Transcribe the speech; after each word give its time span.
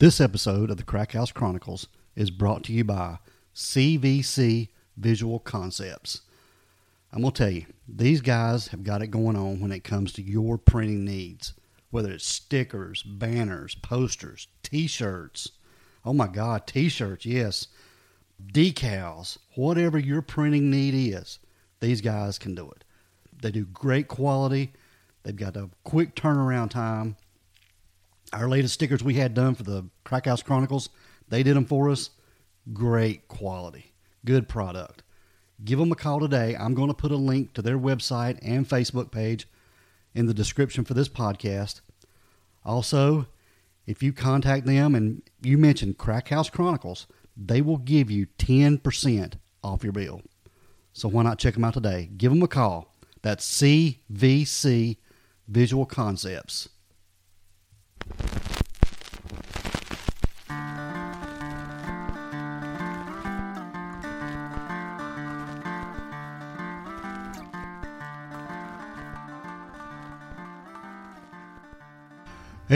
This 0.00 0.20
episode 0.20 0.72
of 0.72 0.76
the 0.76 0.82
Crack 0.82 1.12
House 1.12 1.30
Chronicles 1.30 1.86
is 2.16 2.32
brought 2.32 2.64
to 2.64 2.72
you 2.72 2.82
by 2.82 3.18
CVC 3.54 4.70
Visual 4.96 5.38
Concepts. 5.38 6.22
I'm 7.12 7.20
going 7.22 7.32
to 7.32 7.38
tell 7.38 7.52
you, 7.52 7.66
these 7.86 8.20
guys 8.20 8.68
have 8.68 8.82
got 8.82 9.02
it 9.02 9.12
going 9.12 9.36
on 9.36 9.60
when 9.60 9.70
it 9.70 9.84
comes 9.84 10.12
to 10.14 10.22
your 10.22 10.58
printing 10.58 11.04
needs, 11.04 11.54
whether 11.90 12.10
it's 12.10 12.26
stickers, 12.26 13.04
banners, 13.04 13.76
posters, 13.76 14.48
t 14.64 14.88
shirts. 14.88 15.52
Oh 16.04 16.12
my 16.12 16.26
God, 16.26 16.66
t 16.66 16.88
shirts, 16.88 17.24
yes. 17.24 17.68
Decals, 18.44 19.38
whatever 19.54 19.96
your 19.96 20.22
printing 20.22 20.72
need 20.72 21.14
is, 21.14 21.38
these 21.78 22.00
guys 22.00 22.36
can 22.36 22.56
do 22.56 22.68
it. 22.72 22.82
They 23.40 23.52
do 23.52 23.64
great 23.64 24.08
quality, 24.08 24.72
they've 25.22 25.36
got 25.36 25.56
a 25.56 25.70
quick 25.84 26.16
turnaround 26.16 26.70
time 26.70 27.14
our 28.34 28.48
latest 28.48 28.74
stickers 28.74 29.02
we 29.02 29.14
had 29.14 29.34
done 29.34 29.54
for 29.54 29.62
the 29.62 29.88
Crackhouse 30.04 30.42
Chronicles, 30.42 30.88
they 31.28 31.42
did 31.42 31.56
them 31.56 31.64
for 31.64 31.90
us. 31.90 32.10
Great 32.72 33.28
quality, 33.28 33.92
good 34.24 34.48
product. 34.48 35.02
Give 35.64 35.78
them 35.78 35.92
a 35.92 35.96
call 35.96 36.20
today. 36.20 36.56
I'm 36.56 36.74
going 36.74 36.88
to 36.88 36.94
put 36.94 37.12
a 37.12 37.16
link 37.16 37.52
to 37.54 37.62
their 37.62 37.78
website 37.78 38.38
and 38.42 38.68
Facebook 38.68 39.10
page 39.12 39.46
in 40.14 40.26
the 40.26 40.34
description 40.34 40.84
for 40.84 40.94
this 40.94 41.08
podcast. 41.08 41.80
Also, 42.64 43.26
if 43.86 44.02
you 44.02 44.12
contact 44.12 44.66
them 44.66 44.94
and 44.94 45.22
you 45.42 45.56
mention 45.56 45.94
Crackhouse 45.94 46.50
Chronicles, 46.50 47.06
they 47.36 47.60
will 47.60 47.76
give 47.76 48.10
you 48.10 48.26
10% 48.38 49.34
off 49.62 49.84
your 49.84 49.92
bill. 49.92 50.22
So 50.92 51.08
why 51.08 51.22
not 51.22 51.38
check 51.38 51.54
them 51.54 51.64
out 51.64 51.74
today? 51.74 52.10
Give 52.16 52.30
them 52.32 52.42
a 52.42 52.48
call. 52.48 52.94
That's 53.22 53.60
CVC 53.60 54.96
Visual 55.48 55.86
Concepts. 55.86 56.68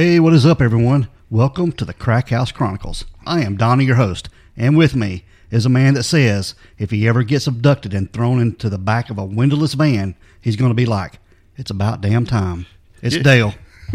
Hey, 0.01 0.21
what 0.21 0.33
is 0.33 0.47
up, 0.47 0.63
everyone? 0.63 1.09
Welcome 1.29 1.73
to 1.73 1.85
the 1.85 1.93
Crack 1.93 2.29
House 2.29 2.53
Chronicles. 2.53 3.05
I 3.27 3.43
am 3.43 3.57
Donnie, 3.57 3.85
your 3.85 3.97
host, 3.97 4.29
and 4.57 4.77
with 4.77 4.95
me 4.95 5.25
is 5.51 5.67
a 5.67 5.69
man 5.69 5.95
that 5.95 6.05
says 6.05 6.55
if 6.79 6.93
he 6.93 7.09
ever 7.09 7.25
gets 7.25 7.49
abducted 7.49 7.93
and 7.93 8.13
thrown 8.13 8.41
into 8.41 8.71
the 8.71 8.79
back 8.79 9.11
of 9.11 9.19
a 9.19 9.25
windowless 9.25 9.75
van, 9.75 10.15
he's 10.41 10.55
going 10.55 10.71
to 10.71 10.77
be 10.77 10.87
like, 10.87 11.19
it's 11.57 11.73
about 11.73 12.01
damn 12.01 12.25
time. 12.27 12.67
It's 13.03 13.17
Yeah. 13.17 13.23
Dale. 13.25 13.55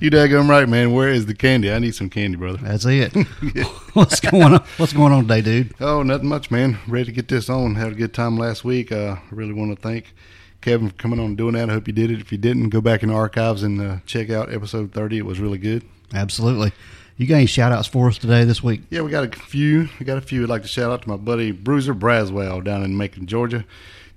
you 0.00 0.10
daggone 0.10 0.48
right, 0.48 0.68
man. 0.68 0.92
Where 0.92 1.10
is 1.10 1.26
the 1.26 1.34
candy? 1.34 1.70
I 1.70 1.78
need 1.78 1.94
some 1.94 2.10
candy, 2.10 2.36
brother. 2.36 2.58
That's 2.58 2.84
it. 2.84 3.14
What's 3.92 4.18
going 4.18 4.54
on? 4.54 4.64
What's 4.78 4.94
going 4.94 5.12
on 5.12 5.28
today, 5.28 5.42
dude? 5.42 5.74
Oh, 5.80 6.02
nothing 6.02 6.28
much, 6.28 6.50
man. 6.50 6.80
Ready 6.88 7.04
to 7.04 7.12
get 7.12 7.28
this 7.28 7.48
on. 7.48 7.76
Had 7.76 7.92
a 7.92 7.94
good 7.94 8.12
time 8.12 8.36
last 8.36 8.64
week. 8.64 8.90
Uh, 8.90 9.18
I 9.22 9.22
really 9.30 9.52
want 9.52 9.76
to 9.76 9.80
thank 9.80 10.12
Kevin 10.60 10.88
for 10.88 10.94
coming 10.96 11.20
on 11.20 11.26
and 11.26 11.36
doing 11.36 11.54
that. 11.54 11.70
I 11.70 11.72
hope 11.72 11.86
you 11.86 11.92
did 11.92 12.10
it. 12.10 12.20
If 12.20 12.32
you 12.32 12.38
didn't, 12.38 12.70
go 12.70 12.80
back 12.80 13.02
in 13.02 13.08
the 13.08 13.14
archives 13.14 13.62
and 13.62 13.80
uh, 13.80 13.96
check 14.06 14.30
out 14.30 14.52
episode 14.52 14.92
30. 14.92 15.18
It 15.18 15.26
was 15.26 15.40
really 15.40 15.58
good. 15.58 15.84
Absolutely. 16.12 16.72
You 17.16 17.26
got 17.26 17.36
any 17.36 17.46
shout 17.46 17.72
outs 17.72 17.88
for 17.88 18.08
us 18.08 18.18
today 18.18 18.44
this 18.44 18.62
week? 18.62 18.82
Yeah, 18.90 19.00
we 19.00 19.10
got 19.10 19.24
a 19.24 19.38
few. 19.38 19.88
We 19.98 20.04
got 20.04 20.18
a 20.18 20.22
few. 20.22 20.42
I'd 20.42 20.50
like 20.50 20.62
to 20.62 20.68
shout 20.68 20.90
out 20.90 21.02
to 21.02 21.08
my 21.08 21.16
buddy 21.16 21.50
Bruiser 21.50 21.94
Braswell 21.94 22.62
down 22.62 22.82
in 22.82 22.96
Macon, 22.96 23.26
Georgia. 23.26 23.64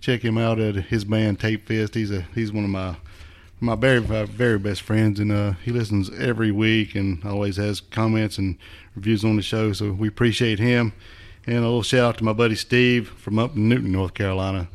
Check 0.02 0.22
him 0.24 0.38
out 0.38 0.60
at 0.60 0.76
his 0.76 1.06
band 1.06 1.40
Tape 1.40 1.68
Fest. 1.68 1.96
He's 1.96 2.12
a 2.12 2.22
he's 2.36 2.52
one 2.52 2.66
of 2.66 2.70
my 2.70 2.98
my 3.62 3.76
very 3.76 4.02
my 4.02 4.26
very 4.26 4.60
best 4.60 4.82
friends, 4.82 5.20
and 5.20 5.32
uh, 5.32 5.54
he 5.64 5.72
listens 5.72 6.10
every 6.12 6.52
week 6.52 6.96
and 6.96 7.24
always 7.26 7.58
has 7.58 7.80
comments 7.80 8.38
and 8.38 8.58
reviews 8.96 9.24
on 9.24 9.38
the 9.38 9.42
show. 9.42 9.72
So 9.72 9.92
we 9.92 10.08
appreciate 10.08 10.60
him. 10.60 10.94
And 11.48 11.58
a 11.58 11.62
little 11.62 11.84
shout 11.84 12.02
out 12.02 12.18
to 12.18 12.24
my 12.24 12.34
buddy 12.34 12.56
Steve 12.56 13.10
from 13.10 13.40
up 13.40 13.56
in 13.56 13.70
Newton, 13.70 13.92
North 13.92 14.14
Carolina. 14.14 14.68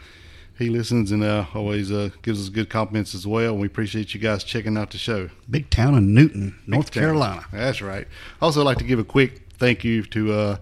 He 0.56 0.68
listens 0.68 1.10
and 1.10 1.24
uh, 1.24 1.46
always 1.52 1.90
uh, 1.90 2.10
gives 2.22 2.40
us 2.40 2.48
good 2.48 2.70
compliments 2.70 3.14
as 3.14 3.26
well. 3.26 3.52
And 3.52 3.60
we 3.60 3.66
appreciate 3.66 4.14
you 4.14 4.20
guys 4.20 4.44
checking 4.44 4.76
out 4.76 4.90
the 4.90 4.98
show. 4.98 5.30
Big 5.50 5.68
town 5.68 5.94
in 5.94 6.14
Newton, 6.14 6.58
North 6.66 6.86
Big 6.86 6.94
town. 6.94 7.02
Carolina. 7.02 7.46
That's 7.52 7.82
right. 7.82 8.06
Also, 8.40 8.62
like 8.62 8.78
to 8.78 8.84
give 8.84 8.98
a 8.98 9.04
quick 9.04 9.42
thank 9.58 9.82
you 9.84 10.04
to 10.04 10.32
uh, 10.32 10.56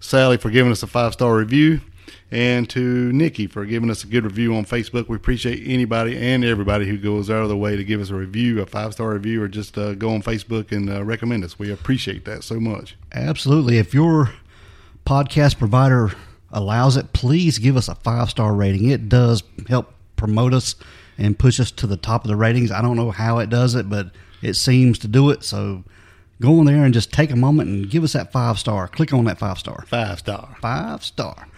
Sally 0.00 0.36
for 0.36 0.50
giving 0.50 0.72
us 0.72 0.82
a 0.82 0.86
five 0.86 1.12
star 1.12 1.36
review, 1.36 1.80
and 2.30 2.68
to 2.70 3.12
Nikki 3.12 3.46
for 3.46 3.64
giving 3.64 3.90
us 3.90 4.02
a 4.02 4.06
good 4.06 4.24
review 4.24 4.54
on 4.56 4.64
Facebook. 4.64 5.08
We 5.08 5.16
appreciate 5.16 5.62
anybody 5.66 6.16
and 6.16 6.44
everybody 6.44 6.86
who 6.88 6.98
goes 6.98 7.30
out 7.30 7.42
of 7.42 7.48
their 7.48 7.56
way 7.56 7.76
to 7.76 7.84
give 7.84 8.00
us 8.00 8.10
a 8.10 8.14
review, 8.14 8.60
a 8.60 8.66
five 8.66 8.92
star 8.92 9.10
review, 9.10 9.42
or 9.42 9.48
just 9.48 9.78
uh, 9.78 9.94
go 9.94 10.12
on 10.12 10.22
Facebook 10.22 10.72
and 10.72 10.90
uh, 10.90 11.04
recommend 11.04 11.44
us. 11.44 11.58
We 11.58 11.70
appreciate 11.70 12.24
that 12.24 12.42
so 12.42 12.58
much. 12.58 12.96
Absolutely. 13.12 13.78
If 13.78 13.94
your 13.94 14.32
podcast 15.06 15.58
provider 15.58 16.12
allows 16.50 16.96
it, 16.96 17.12
please 17.12 17.58
give 17.58 17.76
us 17.76 17.88
a 17.88 17.94
five 17.94 18.30
star 18.30 18.54
rating. 18.54 18.90
It 18.90 19.08
does 19.08 19.42
help 19.68 19.92
promote 20.16 20.54
us 20.54 20.74
and 21.18 21.38
push 21.38 21.60
us 21.60 21.70
to 21.72 21.86
the 21.86 21.96
top 21.96 22.24
of 22.24 22.28
the 22.28 22.36
ratings. 22.36 22.70
I 22.70 22.82
don't 22.82 22.96
know 22.96 23.10
how 23.10 23.38
it 23.38 23.50
does 23.50 23.74
it, 23.74 23.88
but 23.88 24.10
it 24.42 24.54
seems 24.54 24.98
to 25.00 25.08
do 25.08 25.30
it. 25.30 25.42
So 25.44 25.84
go 26.40 26.58
in 26.60 26.66
there 26.66 26.84
and 26.84 26.94
just 26.94 27.12
take 27.12 27.30
a 27.30 27.36
moment 27.36 27.68
and 27.68 27.90
give 27.90 28.04
us 28.04 28.12
that 28.12 28.32
five 28.32 28.58
star. 28.58 28.88
Click 28.88 29.12
on 29.12 29.24
that 29.24 29.38
five 29.38 29.58
star. 29.58 29.84
Five 29.88 30.18
star. 30.18 30.56
Five 30.60 31.04
star. 31.04 31.48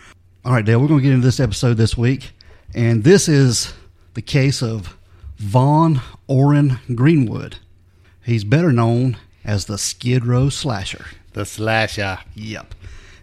All 0.45 0.53
right, 0.53 0.65
Dale, 0.65 0.81
we're 0.81 0.89
going 0.89 1.01
to 1.01 1.05
get 1.05 1.13
into 1.13 1.27
this 1.27 1.41
episode 1.41 1.75
this 1.75 1.97
week. 1.97 2.33
And 2.75 3.05
this 3.05 3.29
is 3.29 3.75
the 4.15 4.23
case 4.23 4.63
of 4.63 4.97
Vaughn 5.37 6.01
Orrin 6.27 6.79
Greenwood. 6.95 7.57
He's 8.25 8.45
better 8.45 8.73
known 8.73 9.17
as 9.45 9.67
the 9.67 9.79
Skid 9.79 10.25
Row 10.25 10.49
Slasher. 10.49 11.07
The 11.33 11.45
slasher. 11.45 12.19
Yep. 12.35 12.75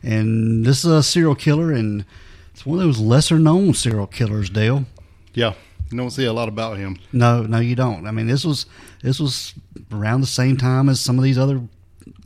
And 0.06 0.64
this 0.64 0.86
is 0.86 0.92
a 0.92 1.02
serial 1.02 1.34
killer, 1.36 1.72
and 1.72 2.06
it's 2.54 2.66
one 2.66 2.78
of 2.80 2.86
those 2.86 3.00
lesser 3.00 3.40
known 3.40 3.74
serial 3.74 4.06
killers, 4.06 4.52
Dale. 4.52 4.86
Yeah. 5.34 5.54
You 5.92 5.98
don't 5.98 6.12
see 6.12 6.26
a 6.26 6.34
lot 6.34 6.48
about 6.48 6.78
him. 6.78 7.00
No, 7.12 7.44
no, 7.44 7.60
you 7.60 7.76
don't. 7.76 8.08
I 8.08 8.12
mean, 8.12 8.28
this 8.28 8.46
was 8.46 8.66
this 9.02 9.20
was 9.20 9.54
around 9.92 10.22
the 10.22 10.28
same 10.28 10.58
time 10.58 10.90
as 10.90 11.00
some 11.00 11.18
of 11.18 11.24
these 11.24 11.38
other 11.38 11.62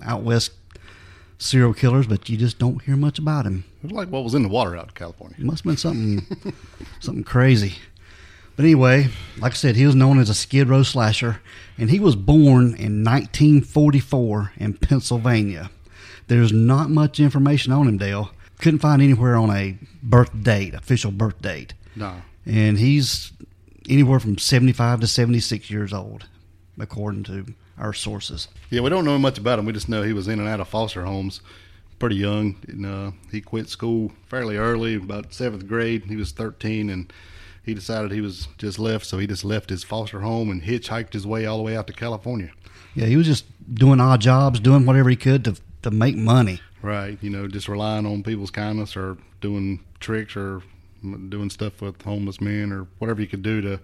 out 0.03 0.23
west 0.23 0.51
serial 1.37 1.73
killers, 1.73 2.07
but 2.07 2.29
you 2.29 2.37
just 2.37 2.59
don't 2.59 2.81
hear 2.83 2.95
much 2.95 3.19
about 3.19 3.45
him. 3.45 3.65
It 3.83 3.87
was 3.87 3.91
like 3.93 4.09
what 4.09 4.23
was 4.23 4.33
in 4.33 4.43
the 4.43 4.49
water 4.49 4.75
out 4.77 4.89
in 4.89 4.93
California. 4.93 5.37
It 5.39 5.45
must 5.45 5.63
have 5.63 5.71
been 5.71 5.77
something 5.77 6.53
something 6.99 7.23
crazy. 7.23 7.75
But 8.55 8.65
anyway, 8.65 9.07
like 9.39 9.53
I 9.53 9.55
said, 9.55 9.77
he 9.77 9.85
was 9.85 9.95
known 9.95 10.19
as 10.19 10.29
a 10.29 10.33
Skid 10.33 10.67
Row 10.67 10.83
slasher, 10.83 11.41
and 11.77 11.89
he 11.89 11.99
was 11.99 12.17
born 12.17 12.75
in 12.75 13.05
1944 13.05 14.51
in 14.57 14.73
Pennsylvania. 14.73 15.69
There's 16.29 16.53
not 16.53 16.89
much 16.89 17.19
information 17.19 17.73
on 17.73 17.87
him, 17.87 17.97
Dale. 17.97 18.31
Couldn't 18.59 18.79
find 18.79 19.01
anywhere 19.01 19.35
on 19.35 19.49
a 19.49 19.77
birth 20.01 20.43
date, 20.43 20.73
official 20.73 21.11
birth 21.11 21.41
date. 21.41 21.73
No. 21.95 22.21
And 22.45 22.77
he's 22.77 23.31
anywhere 23.89 24.19
from 24.19 24.37
75 24.37 25.01
to 25.01 25.07
76 25.07 25.69
years 25.69 25.91
old, 25.91 26.27
according 26.79 27.23
to 27.23 27.53
our 27.77 27.93
sources. 27.93 28.47
Yeah, 28.69 28.81
we 28.81 28.89
don't 28.89 29.05
know 29.05 29.17
much 29.17 29.37
about 29.37 29.59
him. 29.59 29.65
We 29.65 29.73
just 29.73 29.89
know 29.89 30.03
he 30.03 30.13
was 30.13 30.27
in 30.27 30.39
and 30.39 30.47
out 30.47 30.59
of 30.59 30.67
foster 30.67 31.03
homes 31.03 31.41
pretty 31.97 32.15
young. 32.15 32.55
And, 32.67 32.85
uh, 32.85 33.11
he 33.31 33.41
quit 33.41 33.67
school 33.69 34.11
fairly 34.27 34.55
early, 34.55 34.95
about 34.95 35.33
seventh 35.33 35.67
grade. 35.67 36.05
He 36.05 36.15
was 36.15 36.31
13 36.31 36.89
and 36.89 37.11
he 37.63 37.73
decided 37.73 38.11
he 38.11 38.21
was 38.21 38.47
just 38.57 38.79
left, 38.79 39.05
so 39.05 39.17
he 39.17 39.27
just 39.27 39.43
left 39.43 39.69
his 39.69 39.83
foster 39.83 40.21
home 40.21 40.49
and 40.49 40.63
hitchhiked 40.63 41.13
his 41.13 41.27
way 41.27 41.45
all 41.45 41.57
the 41.57 41.63
way 41.63 41.75
out 41.75 41.87
to 41.87 41.93
California. 41.93 42.51
Yeah, 42.95 43.05
he 43.05 43.15
was 43.15 43.27
just 43.27 43.45
doing 43.73 43.99
odd 43.99 44.21
jobs, 44.21 44.59
doing 44.59 44.85
whatever 44.85 45.09
he 45.09 45.15
could 45.15 45.45
to 45.45 45.55
to 45.83 45.91
make 45.91 46.15
money. 46.15 46.61
Right, 46.81 47.17
you 47.21 47.29
know, 47.29 47.47
just 47.47 47.67
relying 47.67 48.05
on 48.05 48.23
people's 48.23 48.51
kindness 48.51 48.95
or 48.95 49.17
doing 49.41 49.83
tricks 49.99 50.35
or 50.35 50.61
doing 51.29 51.49
stuff 51.49 51.81
with 51.81 52.01
homeless 52.01 52.41
men 52.41 52.71
or 52.71 52.87
whatever 52.99 53.21
you 53.21 53.27
could 53.27 53.43
do 53.43 53.61
to 53.61 53.79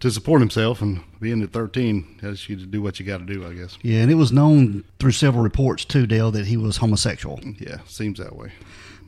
to 0.00 0.10
support 0.10 0.40
himself. 0.40 0.82
And 0.82 1.02
being 1.20 1.42
at 1.42 1.52
13, 1.52 2.18
has 2.20 2.48
you 2.48 2.56
to 2.56 2.66
do 2.66 2.82
what 2.82 3.00
you 3.00 3.06
got 3.06 3.18
to 3.18 3.24
do, 3.24 3.46
I 3.46 3.54
guess. 3.54 3.78
Yeah, 3.82 4.00
and 4.02 4.10
it 4.10 4.16
was 4.16 4.32
known 4.32 4.84
through 4.98 5.12
several 5.12 5.42
reports 5.42 5.84
too, 5.84 6.06
Dale, 6.06 6.30
that 6.32 6.46
he 6.46 6.56
was 6.56 6.76
homosexual. 6.76 7.40
Yeah, 7.58 7.78
seems 7.86 8.18
that 8.18 8.36
way. 8.36 8.52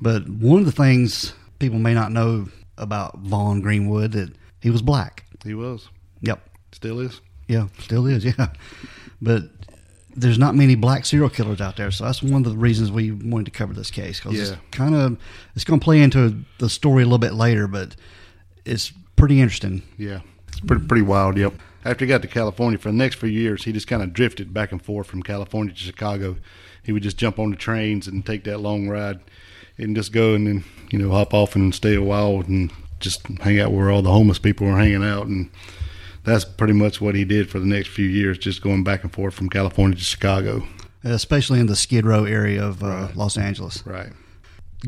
But 0.00 0.28
one 0.28 0.60
of 0.60 0.66
the 0.66 0.72
things 0.72 1.34
people 1.58 1.78
may 1.78 1.94
not 1.94 2.12
know 2.12 2.48
about 2.78 3.18
Vaughn 3.18 3.60
Greenwood 3.60 4.12
that 4.12 4.32
he 4.60 4.70
was 4.70 4.82
black. 4.82 5.24
He 5.44 5.54
was. 5.54 5.88
Yep. 6.20 6.40
Still 6.72 7.00
is. 7.00 7.20
Yeah, 7.48 7.68
still 7.78 8.06
is. 8.06 8.24
Yeah, 8.38 8.48
but 9.22 9.44
there's 10.16 10.38
not 10.38 10.54
many 10.54 10.74
black 10.74 11.04
serial 11.04 11.28
killers 11.28 11.60
out 11.60 11.76
there, 11.76 11.90
so 11.90 12.04
that's 12.04 12.22
one 12.22 12.44
of 12.44 12.50
the 12.50 12.56
reasons 12.58 12.90
we 12.90 13.10
wanted 13.12 13.44
to 13.44 13.50
cover 13.50 13.72
this 13.74 13.90
case 13.90 14.18
because 14.18 14.34
Yeah. 14.36 14.42
it's 14.54 14.56
kind 14.70 14.94
of 14.94 15.18
it's 15.54 15.64
going 15.64 15.78
to 15.78 15.84
play 15.84 16.00
into 16.00 16.42
the 16.58 16.70
story 16.70 17.02
a 17.02 17.06
little 17.06 17.18
bit 17.18 17.34
later, 17.34 17.66
but 17.68 17.94
it's 18.64 18.92
pretty 19.16 19.40
interesting. 19.40 19.82
Yeah, 19.98 20.20
it's 20.48 20.60
pretty 20.60 20.86
pretty 20.86 21.02
wild. 21.02 21.36
Yep. 21.36 21.54
After 21.84 22.04
he 22.04 22.08
got 22.08 22.22
to 22.22 22.28
California 22.28 22.78
for 22.78 22.88
the 22.90 22.96
next 22.96 23.16
few 23.16 23.28
years, 23.28 23.64
he 23.64 23.72
just 23.72 23.86
kind 23.86 24.02
of 24.02 24.12
drifted 24.12 24.52
back 24.52 24.72
and 24.72 24.82
forth 24.82 25.06
from 25.06 25.22
California 25.22 25.72
to 25.72 25.78
Chicago. 25.78 26.36
He 26.82 26.90
would 26.92 27.02
just 27.02 27.16
jump 27.16 27.38
on 27.38 27.50
the 27.50 27.56
trains 27.56 28.06
and 28.08 28.24
take 28.26 28.42
that 28.44 28.58
long 28.58 28.88
ride, 28.88 29.20
and 29.78 29.94
just 29.94 30.12
go 30.12 30.34
and 30.34 30.46
then 30.46 30.64
you 30.90 30.98
know 30.98 31.10
hop 31.10 31.34
off 31.34 31.54
and 31.54 31.74
stay 31.74 31.94
a 31.94 32.02
while 32.02 32.40
and 32.46 32.72
just 33.00 33.26
hang 33.42 33.60
out 33.60 33.72
where 33.72 33.90
all 33.90 34.02
the 34.02 34.10
homeless 34.10 34.38
people 34.38 34.66
were 34.66 34.78
hanging 34.78 35.04
out, 35.04 35.26
and 35.26 35.50
that's 36.26 36.44
pretty 36.44 36.72
much 36.72 37.00
what 37.00 37.14
he 37.14 37.24
did 37.24 37.48
for 37.48 37.60
the 37.60 37.66
next 37.66 37.88
few 37.88 38.06
years, 38.06 38.36
just 38.36 38.60
going 38.60 38.82
back 38.82 39.04
and 39.04 39.12
forth 39.12 39.32
from 39.32 39.48
California 39.48 39.96
to 39.96 40.04
Chicago. 40.04 40.66
Especially 41.04 41.60
in 41.60 41.66
the 41.66 41.76
Skid 41.76 42.04
Row 42.04 42.24
area 42.24 42.62
of 42.64 42.82
uh, 42.82 43.08
Los 43.14 43.38
Angeles. 43.38 43.86
Right. 43.86 44.10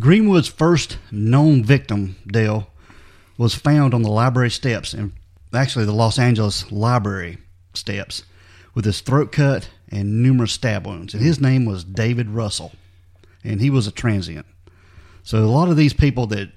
Greenwood's 0.01 0.49
first 0.49 0.99
known 1.13 1.63
victim, 1.63 2.17
Dale, 2.27 2.69
was 3.39 3.55
found 3.55 3.95
on 3.95 4.03
the 4.03 4.11
library 4.11 4.51
steps, 4.51 4.93
and 4.93 5.13
actually 5.55 5.85
the 5.85 5.93
Los 5.93 6.19
Angeles 6.19 6.71
Library 6.73 7.39
steps, 7.73 8.25
with 8.75 8.85
his 8.85 9.01
throat 9.01 9.31
cut 9.31 9.71
and 9.91 10.23
numerous 10.23 10.53
stab 10.53 10.87
wounds. 10.87 11.15
And 11.15 11.23
his 11.23 11.41
name 11.41 11.65
was 11.65 11.85
David 11.85 12.31
Russell, 12.31 12.73
and 13.45 13.61
he 13.61 13.71
was 13.71 13.87
a 13.87 13.93
transient. 13.93 14.47
So 15.23 15.39
a 15.39 15.47
lot 15.47 15.69
of 15.69 15.77
these 15.77 15.95
people 15.95 16.27
that 16.27 16.51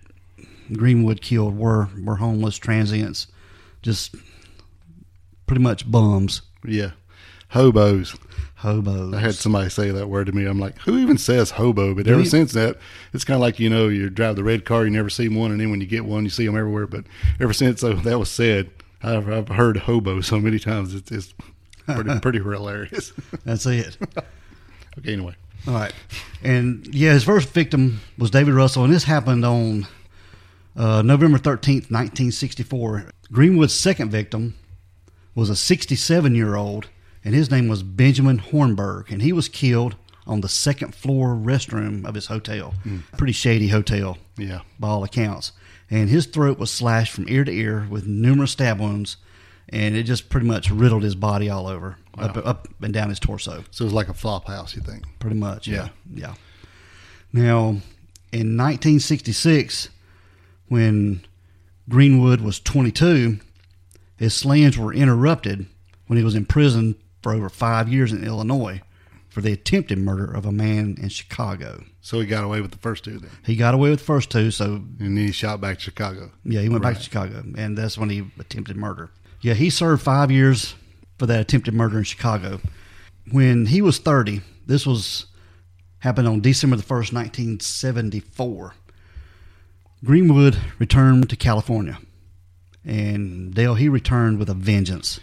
Greenwood 0.73 1.21
killed 1.21 1.55
were 1.55 1.89
were 2.03 2.15
homeless 2.15 2.57
transients, 2.57 3.27
just 3.83 4.15
pretty 5.51 5.61
much 5.63 5.91
bums, 5.91 6.43
Yeah. 6.65 6.91
Hobos. 7.49 8.15
hobos. 8.55 9.13
I 9.13 9.19
had 9.19 9.35
somebody 9.35 9.69
say 9.69 9.91
that 9.91 10.07
word 10.07 10.27
to 10.27 10.31
me. 10.31 10.45
I'm 10.45 10.59
like, 10.61 10.77
who 10.77 10.97
even 10.97 11.17
says 11.17 11.51
hobo? 11.51 11.93
But 11.93 12.07
ever 12.07 12.19
you- 12.21 12.25
since 12.25 12.53
that, 12.53 12.77
it's 13.11 13.25
kind 13.25 13.35
of 13.35 13.41
like 13.41 13.59
you 13.59 13.69
know, 13.69 13.89
you 13.89 14.09
drive 14.09 14.37
the 14.37 14.45
red 14.45 14.63
car, 14.63 14.85
you 14.85 14.91
never 14.91 15.09
see 15.09 15.27
one, 15.27 15.51
and 15.51 15.59
then 15.59 15.69
when 15.69 15.81
you 15.81 15.87
get 15.87 16.05
one, 16.05 16.23
you 16.23 16.29
see 16.29 16.45
them 16.45 16.55
everywhere. 16.57 16.87
But 16.87 17.03
ever 17.41 17.51
since 17.51 17.81
that 17.81 18.17
was 18.17 18.31
said, 18.31 18.69
I've, 19.03 19.29
I've 19.29 19.49
heard 19.49 19.75
hobo 19.75 20.21
so 20.21 20.39
many 20.39 20.57
times. 20.57 20.95
It's, 20.95 21.11
it's 21.11 21.33
pretty 21.85 22.17
pretty 22.21 22.39
hilarious. 22.41 23.11
That's 23.43 23.65
it. 23.65 23.97
okay, 24.99 25.11
anyway, 25.11 25.35
All 25.67 25.73
right. 25.73 25.91
And 26.41 26.87
yeah, 26.95 27.11
his 27.11 27.25
first 27.25 27.49
victim 27.49 27.99
was 28.17 28.31
David 28.31 28.53
Russell, 28.53 28.85
and 28.85 28.93
this 28.93 29.03
happened 29.03 29.43
on 29.43 29.85
uh, 30.77 31.01
November 31.01 31.37
13th, 31.39 31.91
1964. 31.91 33.07
Greenwood's 33.33 33.73
second 33.73 34.11
victim 34.11 34.55
was 35.35 35.49
a 35.49 35.55
67 35.55 36.35
year 36.35 36.55
old, 36.55 36.89
and 37.23 37.33
his 37.33 37.51
name 37.51 37.67
was 37.67 37.83
Benjamin 37.83 38.39
Hornberg, 38.39 39.11
and 39.11 39.21
he 39.21 39.33
was 39.33 39.47
killed 39.49 39.95
on 40.27 40.41
the 40.41 40.49
second 40.49 40.93
floor 40.93 41.29
restroom 41.35 42.05
of 42.05 42.15
his 42.15 42.27
hotel. 42.27 42.73
Hmm. 42.83 42.99
Pretty 43.17 43.33
shady 43.33 43.69
hotel, 43.69 44.17
yeah, 44.37 44.61
by 44.79 44.89
all 44.89 45.03
accounts. 45.03 45.51
And 45.89 46.09
his 46.09 46.25
throat 46.25 46.57
was 46.57 46.71
slashed 46.71 47.11
from 47.11 47.27
ear 47.27 47.43
to 47.43 47.51
ear 47.51 47.87
with 47.89 48.07
numerous 48.07 48.51
stab 48.51 48.79
wounds, 48.79 49.17
and 49.69 49.95
it 49.95 50.03
just 50.03 50.29
pretty 50.29 50.47
much 50.47 50.69
riddled 50.71 51.03
his 51.03 51.15
body 51.15 51.49
all 51.49 51.67
over, 51.67 51.97
up, 52.17 52.37
up 52.37 52.67
and 52.81 52.93
down 52.93 53.09
his 53.09 53.19
torso 53.19 53.63
so 53.71 53.83
it 53.83 53.85
was 53.85 53.93
like 53.93 54.09
a 54.09 54.13
flop 54.13 54.47
house. 54.47 54.75
You 54.75 54.81
think? 54.81 55.03
pretty 55.19 55.35
much. 55.35 55.67
Yeah, 55.67 55.89
yeah. 56.13 56.35
Now, 57.33 57.77
in 58.31 58.57
1966, 58.57 59.89
when 60.67 61.25
Greenwood 61.89 62.41
was 62.41 62.59
22, 62.59 63.39
his 64.21 64.35
slams 64.35 64.77
were 64.77 64.93
interrupted 64.93 65.65
when 66.07 66.17
he 66.17 66.23
was 66.23 66.35
in 66.35 66.45
prison 66.45 66.95
for 67.23 67.33
over 67.33 67.49
five 67.49 67.89
years 67.89 68.11
in 68.11 68.23
Illinois 68.23 68.81
for 69.29 69.41
the 69.41 69.51
attempted 69.53 69.97
murder 69.97 70.25
of 70.31 70.45
a 70.45 70.51
man 70.51 70.95
in 71.01 71.09
Chicago. 71.09 71.83
So 72.01 72.19
he 72.19 72.27
got 72.27 72.43
away 72.43 72.61
with 72.61 72.71
the 72.71 72.77
first 72.77 73.03
two 73.03 73.17
then, 73.17 73.31
He 73.45 73.55
got 73.55 73.73
away 73.73 73.89
with 73.89 73.99
the 73.99 74.05
first 74.05 74.29
two, 74.29 74.51
so 74.51 74.75
and 74.75 74.99
then 74.99 75.17
he 75.17 75.31
shot 75.31 75.59
back 75.59 75.77
to 75.77 75.83
Chicago. 75.83 76.31
yeah, 76.43 76.61
he 76.61 76.69
went 76.69 76.83
back 76.83 76.97
to 76.97 77.03
Chicago, 77.03 77.43
and 77.57 77.77
that's 77.77 77.97
when 77.97 78.09
he 78.09 78.23
attempted 78.39 78.77
murder. 78.77 79.09
Yeah, 79.41 79.55
he 79.55 79.69
served 79.71 80.03
five 80.03 80.29
years 80.29 80.75
for 81.17 81.25
that 81.25 81.39
attempted 81.39 81.73
murder 81.73 81.97
in 81.97 82.03
Chicago. 82.03 82.61
When 83.31 83.65
he 83.67 83.81
was 83.81 83.97
30, 83.97 84.41
this 84.67 84.85
was 84.85 85.25
happened 85.99 86.27
on 86.27 86.41
December 86.41 86.75
the 86.75 86.83
1st, 86.83 87.13
1974. 87.13 88.75
Greenwood 90.03 90.57
returned 90.79 91.29
to 91.29 91.35
California, 91.35 91.97
and 92.85 93.53
Dale, 93.53 93.75
he 93.75 93.89
returned 93.89 94.39
with 94.39 94.49
a 94.49 94.53
vengeance. 94.53 95.19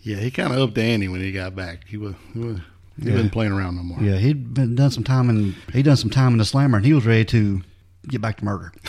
Yeah, 0.00 0.16
he 0.16 0.30
kind 0.30 0.52
of 0.52 0.58
upped 0.58 0.74
the 0.74 0.82
ante 0.82 1.08
when 1.08 1.20
he 1.20 1.32
got 1.32 1.54
back. 1.54 1.86
He 1.86 1.96
was 1.96 2.14
he, 2.32 2.38
was, 2.40 2.58
he 3.00 3.06
Yeah. 3.08 3.12
wasn't 3.12 3.32
playing 3.32 3.52
around 3.52 3.76
no 3.76 3.82
more. 3.82 4.00
Yeah, 4.00 4.16
he'd 4.18 4.52
been 4.54 4.74
done 4.74 4.90
some 4.90 5.04
time 5.04 5.30
in 5.30 5.54
he 5.72 5.82
done 5.82 5.96
some 5.96 6.10
time 6.10 6.32
in 6.32 6.38
the 6.38 6.44
slammer, 6.44 6.76
and 6.78 6.86
he 6.86 6.92
was 6.92 7.06
ready 7.06 7.24
to 7.26 7.62
get 8.08 8.20
back 8.20 8.38
to 8.38 8.44
murder. 8.44 8.72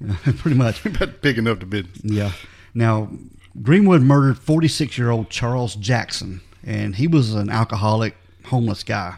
Pretty 0.38 0.56
much. 0.56 0.84
About 0.86 1.20
picking 1.20 1.46
up 1.46 1.60
the 1.60 1.66
business. 1.66 2.00
Yeah. 2.02 2.32
Now, 2.72 3.10
Greenwood 3.62 4.00
murdered 4.00 4.38
46 4.38 4.96
year 4.96 5.10
old 5.10 5.28
Charles 5.28 5.74
Jackson, 5.74 6.40
and 6.64 6.96
he 6.96 7.06
was 7.06 7.34
an 7.34 7.50
alcoholic, 7.50 8.16
homeless 8.46 8.82
guy. 8.82 9.16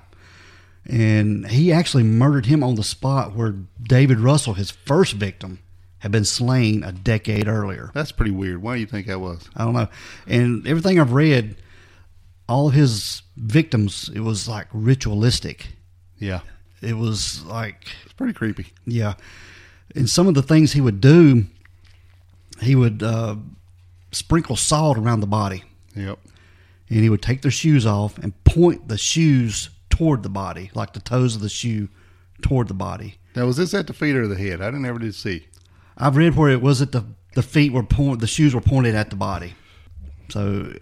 And 0.87 1.47
he 1.47 1.71
actually 1.73 2.03
murdered 2.03 2.47
him 2.47 2.65
on 2.65 2.75
the 2.75 2.83
spot 2.83 3.37
where 3.37 3.55
David 3.81 4.19
Russell, 4.19 4.55
his 4.55 4.73
first 4.73 5.13
victim, 5.13 5.61
had 6.03 6.11
been 6.11 6.25
slain 6.25 6.83
a 6.83 6.91
decade 6.91 7.47
earlier. 7.47 7.93
That's 7.95 8.11
pretty 8.11 8.33
weird. 8.33 8.61
Why 8.61 8.75
do 8.75 8.81
you 8.81 8.87
think 8.87 9.07
that 9.07 9.21
was? 9.21 9.49
I 9.55 9.65
don't 9.65 9.73
know. 9.73 9.87
And 10.27 10.67
everything 10.67 10.99
I've 10.99 11.13
read, 11.13 11.55
all 12.49 12.67
of 12.67 12.75
his 12.75 13.23
victims, 13.37 14.11
it 14.13 14.19
was 14.19 14.49
like 14.49 14.67
ritualistic. 14.73 15.69
Yeah, 16.19 16.41
It 16.81 16.95
was 16.97 17.45
like 17.45 17.87
it's 18.05 18.15
pretty 18.15 18.33
creepy. 18.33 18.73
Yeah. 18.85 19.15
And 19.95 20.11
some 20.11 20.27
of 20.27 20.35
the 20.35 20.43
things 20.43 20.73
he 20.73 20.81
would 20.81 21.01
do, 21.01 21.45
he 22.61 22.75
would 22.75 23.05
uh, 23.05 23.37
sprinkle 24.11 24.57
salt 24.57 24.99
around 24.99 25.21
the 25.21 25.29
body. 25.29 25.63
Yep. 25.95 26.19
And 26.89 26.99
he 26.99 27.11
would 27.11 27.23
take 27.23 27.43
their 27.43 27.53
shoes 27.53 27.87
off 27.87 28.19
and 28.19 28.43
point 28.43 28.89
the 28.89 28.99
shoes 28.99 29.71
toward 29.89 30.25
the 30.25 30.29
body, 30.29 30.73
like 30.75 30.95
the 30.95 31.01
toes 31.01 31.37
of 31.37 31.43
the 31.43 31.49
shoe 31.49 31.89
toward 32.41 32.67
the 32.67 32.75
body. 32.75 33.19
Now, 33.37 33.47
was 33.47 33.57
this 33.57 33.73
at 33.73 33.87
the 33.87 33.93
feet 33.93 34.17
or 34.17 34.27
the 34.27 34.35
head? 34.37 34.61
I 34.61 34.67
didn't 34.67 34.85
ever 34.85 34.99
did 34.99 35.15
see. 35.15 35.47
I've 35.97 36.17
read 36.17 36.37
where 36.37 36.51
it 36.51 36.63
was 36.63 36.79
that 36.81 36.93
the 36.93 37.05
the 37.35 37.43
feet 37.43 37.73
were 37.73 37.83
point, 37.83 38.21
the 38.21 38.27
shoes 38.27 38.55
were 38.55 38.61
pointed 38.61 38.95
at 38.95 39.11
the 39.11 39.17
body. 39.17 39.55
So 40.29 40.73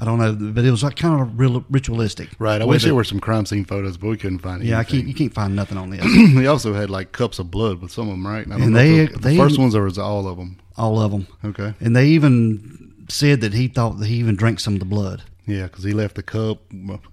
I 0.00 0.04
don't 0.04 0.18
know, 0.18 0.34
but 0.52 0.64
it 0.64 0.70
was 0.70 0.82
like 0.82 0.96
kind 0.96 1.20
of 1.20 1.38
real, 1.38 1.64
ritualistic. 1.70 2.28
Right. 2.38 2.60
I 2.60 2.64
wish 2.64 2.82
there 2.84 2.94
were 2.94 3.04
some 3.04 3.20
crime 3.20 3.46
scene 3.46 3.64
photos, 3.64 3.96
but 3.96 4.08
we 4.08 4.16
couldn't 4.16 4.40
find 4.40 4.62
Yeah, 4.62 4.76
I 4.76 4.80
anything. 4.80 4.96
can't. 5.00 5.08
You 5.08 5.14
can't 5.14 5.34
find 5.34 5.54
nothing 5.56 5.78
on 5.78 5.90
this. 5.90 6.04
they 6.34 6.46
also 6.46 6.74
had 6.74 6.90
like 6.90 7.12
cups 7.12 7.38
of 7.38 7.50
blood 7.50 7.80
with 7.80 7.90
some 7.92 8.08
of 8.08 8.14
them, 8.14 8.26
right? 8.26 8.46
I 8.46 8.50
don't 8.50 8.62
And 8.62 8.72
know 8.72 8.78
they- 8.78 9.06
the, 9.06 9.18
they- 9.18 9.36
the 9.36 9.42
first 9.42 9.58
ones 9.58 9.74
or 9.74 9.84
was 9.84 9.98
all 9.98 10.26
of 10.26 10.36
them. 10.36 10.58
All 10.76 11.00
of 11.00 11.10
them. 11.12 11.26
Okay. 11.44 11.74
And 11.80 11.94
they 11.94 12.06
even 12.08 13.04
said 13.08 13.40
that 13.42 13.52
he 13.54 13.68
thought 13.68 13.98
that 13.98 14.06
he 14.06 14.16
even 14.16 14.36
drank 14.36 14.58
some 14.60 14.74
of 14.74 14.80
the 14.80 14.86
blood. 14.86 15.22
Yeah, 15.46 15.64
because 15.64 15.84
he 15.84 15.92
left 15.92 16.16
a 16.18 16.22
cup, 16.22 16.58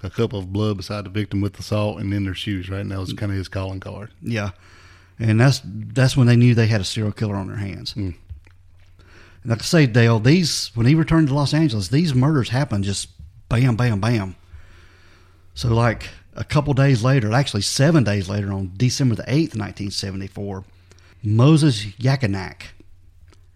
a 0.04 0.10
cup 0.10 0.34
of 0.34 0.54
blood 0.54 0.78
beside 0.78 1.04
the 1.06 1.10
victim 1.10 1.42
with 1.42 1.54
the 1.54 1.64
salt, 1.64 2.00
and 2.00 2.14
then 2.14 2.26
their 2.26 2.36
shoes. 2.36 2.70
Right, 2.70 2.80
and 2.82 2.92
that 2.92 3.00
was 3.00 3.12
kind 3.14 3.32
of 3.32 3.38
his 3.38 3.48
calling 3.48 3.80
card. 3.80 4.12
Yeah, 4.22 4.52
and 5.20 5.40
that's 5.40 5.62
that's 5.66 6.16
when 6.16 6.28
they 6.28 6.36
knew 6.36 6.56
they 6.56 6.68
had 6.68 6.82
a 6.82 6.86
serial 6.86 7.12
killer 7.12 7.36
on 7.36 7.48
their 7.48 7.58
hands. 7.58 7.92
Hmm. 7.92 8.12
And 9.44 9.52
like 9.52 9.62
I 9.62 9.66
say, 9.66 9.86
Dale, 9.86 10.20
these 10.20 10.72
when 10.76 10.86
he 10.86 10.96
returned 10.96 11.28
to 11.28 11.34
Los 11.34 11.54
Angeles, 11.54 11.90
these 11.90 12.14
murders 12.14 12.50
happened 12.50 12.86
just 12.86 13.10
bam, 13.50 13.76
bam, 13.76 14.00
bam. 14.00 14.36
So 15.54 15.74
like 15.74 16.10
a 16.36 16.44
couple 16.44 16.74
days 16.74 17.04
later, 17.04 17.34
actually 17.34 17.62
seven 17.62 18.04
days 18.04 18.30
later, 18.30 18.54
on 18.54 18.72
December 18.78 19.16
the 19.16 19.26
eighth, 19.28 19.56
nineteen 19.56 19.92
seventy 19.92 20.28
four, 20.28 20.64
Moses 21.22 21.86
Yakanak, 21.98 22.64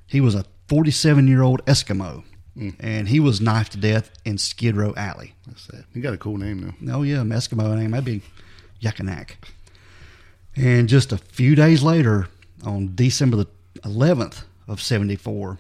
he 0.06 0.20
was 0.20 0.36
a 0.36 0.46
forty 0.68 0.92
seven 0.92 1.28
year 1.28 1.42
old 1.42 1.66
Eskimo, 1.66 2.24
hmm. 2.56 2.72
and 2.80 3.08
he 3.08 3.22
was 3.22 3.40
knifed 3.40 3.72
to 3.74 3.78
death 3.78 4.12
in 4.26 4.38
Skid 4.38 4.76
Row 4.76 4.94
Alley. 4.98 5.34
That's 5.48 5.68
that. 5.68 5.86
He 5.94 6.02
got 6.02 6.14
a 6.14 6.18
cool 6.18 6.38
name 6.38 6.76
though. 6.82 6.98
Oh 6.98 7.04
yeah, 7.04 7.18
Eskimo 7.18 7.74
name. 7.78 7.92
That'd 7.92 8.06
be 8.06 8.22
Yakanak. 8.82 9.36
And 10.56 10.88
just 10.88 11.12
a 11.12 11.18
few 11.18 11.56
days 11.56 11.82
later, 11.82 12.28
on 12.64 12.92
December 12.96 13.38
the 13.38 13.48
11th 13.82 14.44
of 14.68 14.82
74, 14.82 15.60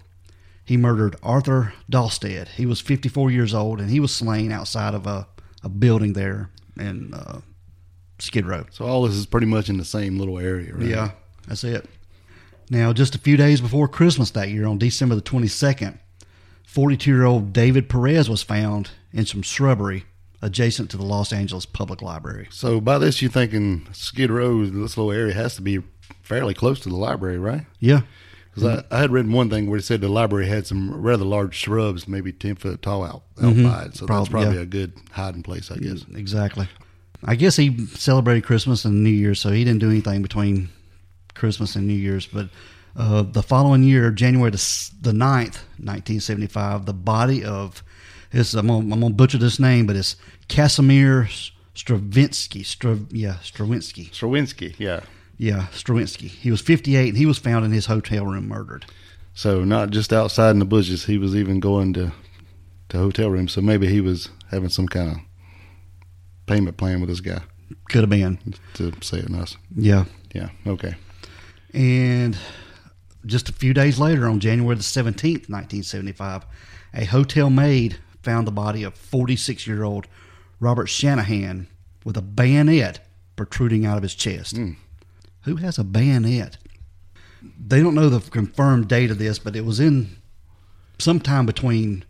he 0.66 0.78
murdered 0.78 1.16
Arthur 1.24 1.74
Dahlstedt. 1.92 2.50
He 2.50 2.66
was 2.66 2.80
54 2.80 3.32
years 3.32 3.54
old, 3.54 3.80
and 3.80 3.90
he 3.90 4.00
was 4.00 4.16
slain 4.16 4.52
outside 4.52 4.94
of 4.94 5.08
a, 5.08 5.28
a 5.64 5.70
building 5.70 6.14
there 6.14 6.50
in 6.78 7.14
uh, 7.14 7.42
Skid 8.20 8.46
Row. 8.46 8.66
So 8.72 8.86
all 8.86 9.04
this 9.04 9.16
is 9.16 9.26
pretty 9.26 9.48
much 9.48 9.70
in 9.70 9.78
the 9.78 9.86
same 9.86 10.18
little 10.18 10.40
area, 10.40 10.74
right? 10.74 10.88
Yeah, 10.88 11.12
that's 11.48 11.64
it. 11.64 11.90
Now, 12.70 12.94
just 12.94 13.16
a 13.16 13.20
few 13.20 13.36
days 13.36 13.60
before 13.62 13.88
Christmas 13.88 14.32
that 14.32 14.50
year, 14.50 14.66
on 14.66 14.78
December 14.78 15.16
the 15.16 15.22
22nd, 15.22 15.98
42 16.66 17.12
year 17.12 17.26
old 17.26 17.52
David 17.52 17.90
Perez 17.90 18.30
was 18.30 18.42
found 18.42 18.92
in 19.12 19.26
some 19.26 19.42
shrubbery 19.42 20.06
adjacent 20.44 20.92
to 20.92 20.98
the 20.98 21.04
Los 21.04 21.32
Angeles 21.32 21.66
Public 21.66 22.02
Library. 22.02 22.48
So 22.52 22.82
by 22.82 22.98
this, 23.00 23.22
you're 23.22 23.32
thinking 23.32 23.88
Skid 23.94 24.30
Row, 24.30 24.66
this 24.66 24.98
little 24.98 25.12
area 25.12 25.34
has 25.34 25.56
to 25.56 25.62
be 25.62 25.82
fairly 26.22 26.54
close 26.54 26.80
to 26.82 26.90
the 26.90 26.96
library, 26.98 27.38
right? 27.40 27.66
Yeah, 27.80 28.02
Because 28.54 28.84
I, 28.92 28.96
I 28.96 29.00
had 29.00 29.12
written 29.12 29.32
one 29.32 29.50
thing 29.50 29.70
where 29.70 29.80
it 29.80 29.84
said 29.84 30.02
the 30.02 30.10
library 30.10 30.48
had 30.48 30.68
some 30.68 31.02
rather 31.02 31.24
large 31.24 31.56
shrubs, 31.56 32.08
maybe 32.08 32.32
10 32.34 32.56
foot 32.56 32.82
tall 32.82 33.04
out, 33.04 33.24
out 33.42 33.56
by 33.56 33.84
it. 33.86 33.96
So 33.96 34.06
Prob- 34.06 34.20
that's 34.24 34.30
probably 34.30 34.56
yeah. 34.56 34.62
a 34.62 34.66
good 34.66 34.94
hiding 35.12 35.44
place, 35.44 35.72
I 35.72 35.78
guess. 35.78 36.06
exactly. 36.14 36.68
I 37.24 37.36
guess 37.36 37.56
he 37.56 37.86
celebrated 37.88 38.44
Christmas 38.44 38.84
and 38.84 39.02
New 39.02 39.10
Year's, 39.10 39.40
so 39.40 39.50
he 39.50 39.64
didn't 39.64 39.80
do 39.80 39.90
anything 39.90 40.22
between 40.22 40.68
Christmas 41.36 41.76
and 41.78 41.88
New 41.88 41.94
Year's. 41.94 42.28
But 42.28 42.50
uh, 42.98 43.22
the 43.22 43.42
following 43.44 43.84
year, 43.84 44.12
January 44.12 44.52
the, 44.52 44.92
the 45.02 45.14
9th, 45.14 45.64
1975, 45.80 46.86
the 46.86 46.94
body 46.94 47.46
of 47.46 47.82
this, 48.34 48.54
I'm 48.54 48.68
going 48.68 48.90
to 48.90 49.10
butcher 49.10 49.38
this 49.38 49.60
name, 49.60 49.86
but 49.86 49.96
it's 49.96 50.16
Casimir 50.48 51.28
Stravinsky. 51.74 52.64
Stra, 52.64 53.00
yeah, 53.10 53.40
Stravinsky. 53.40 54.10
Stravinsky. 54.12 54.76
yeah. 54.78 55.02
Yeah, 55.38 55.68
Stravinsky. 55.70 56.28
He 56.28 56.52
was 56.52 56.62
58 56.62 57.10
and 57.10 57.18
he 57.18 57.26
was 57.26 57.38
found 57.40 57.66
in 57.66 57.72
his 57.72 57.88
hotel 57.88 58.26
room 58.26 58.48
murdered. 58.48 58.86
So 59.34 59.64
not 59.64 59.90
just 59.90 60.14
outside 60.14 60.52
in 60.52 60.60
the 60.60 60.66
bushes, 60.66 61.06
he 61.06 61.18
was 61.18 61.36
even 61.36 61.60
going 61.60 61.94
to 61.94 62.12
to 62.90 62.98
hotel 63.00 63.30
room. 63.32 63.48
So 63.48 63.60
maybe 63.62 63.88
he 63.88 64.00
was 64.00 64.30
having 64.52 64.70
some 64.70 64.88
kind 64.88 65.10
of 65.10 65.18
payment 66.46 66.78
plan 66.78 67.00
with 67.02 67.10
this 67.10 67.22
guy, 67.22 67.42
Could 67.90 68.02
have 68.02 68.10
been. 68.10 68.38
to 68.76 68.92
say 69.02 69.18
it 69.20 69.30
nice. 69.30 69.58
Yeah. 69.76 70.06
Yeah, 70.36 70.50
okay. 70.68 70.96
And 71.74 72.38
just 73.26 73.50
a 73.50 73.54
few 73.54 73.74
days 73.74 74.00
later, 74.00 74.28
on 74.28 74.40
January 74.40 74.76
the 74.76 74.84
17th, 74.84 75.50
1975, 75.50 76.46
a 76.94 77.06
hotel 77.06 77.50
maid 77.50 77.98
found 78.24 78.48
the 78.48 78.52
body 78.52 78.84
of 78.84 78.96
46 78.96 79.68
year 79.68 79.84
old 79.84 80.08
Robert 80.60 80.88
Shanahan 80.88 81.68
with 82.04 82.18
a 82.18 82.22
bayonet 82.22 83.00
protruding 83.36 83.86
out 83.86 83.98
of 83.98 84.04
his 84.04 84.16
chest. 84.16 84.56
Hmm. 84.56 84.72
Who 85.42 85.58
has 85.58 85.78
a 85.78 85.84
bayonet? 85.84 86.58
They 87.66 87.82
don't 87.82 87.96
know 87.96 88.10
the 88.10 88.30
confirmed 88.30 88.88
date 88.88 89.12
of 89.12 89.18
this, 89.18 89.40
but 89.40 89.56
it 89.56 89.66
was 89.66 89.80
in 89.80 90.16
sometime 91.00 91.46
between 91.46 92.06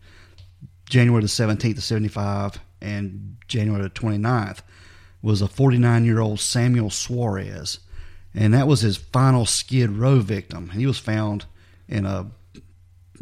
January 0.88 1.22
the 1.22 1.28
17th 1.28 1.78
of 1.78 1.84
75 1.84 2.60
and 2.82 3.38
January 3.48 3.82
the 3.82 3.90
29th 3.90 4.60
was 5.22 5.42
a 5.42 5.48
49 5.48 6.06
year 6.06 6.20
old 6.20 6.40
Samuel 6.40 6.90
Suarez. 6.90 7.80
And 8.36 8.54
that 8.54 8.68
was 8.68 8.82
his 8.82 8.98
final 8.98 9.46
Skid 9.46 9.92
Row 9.92 10.20
victim. 10.20 10.70
He 10.70 10.86
was 10.86 11.00
found 11.00 11.46
in 11.88 12.06
a 12.06 12.30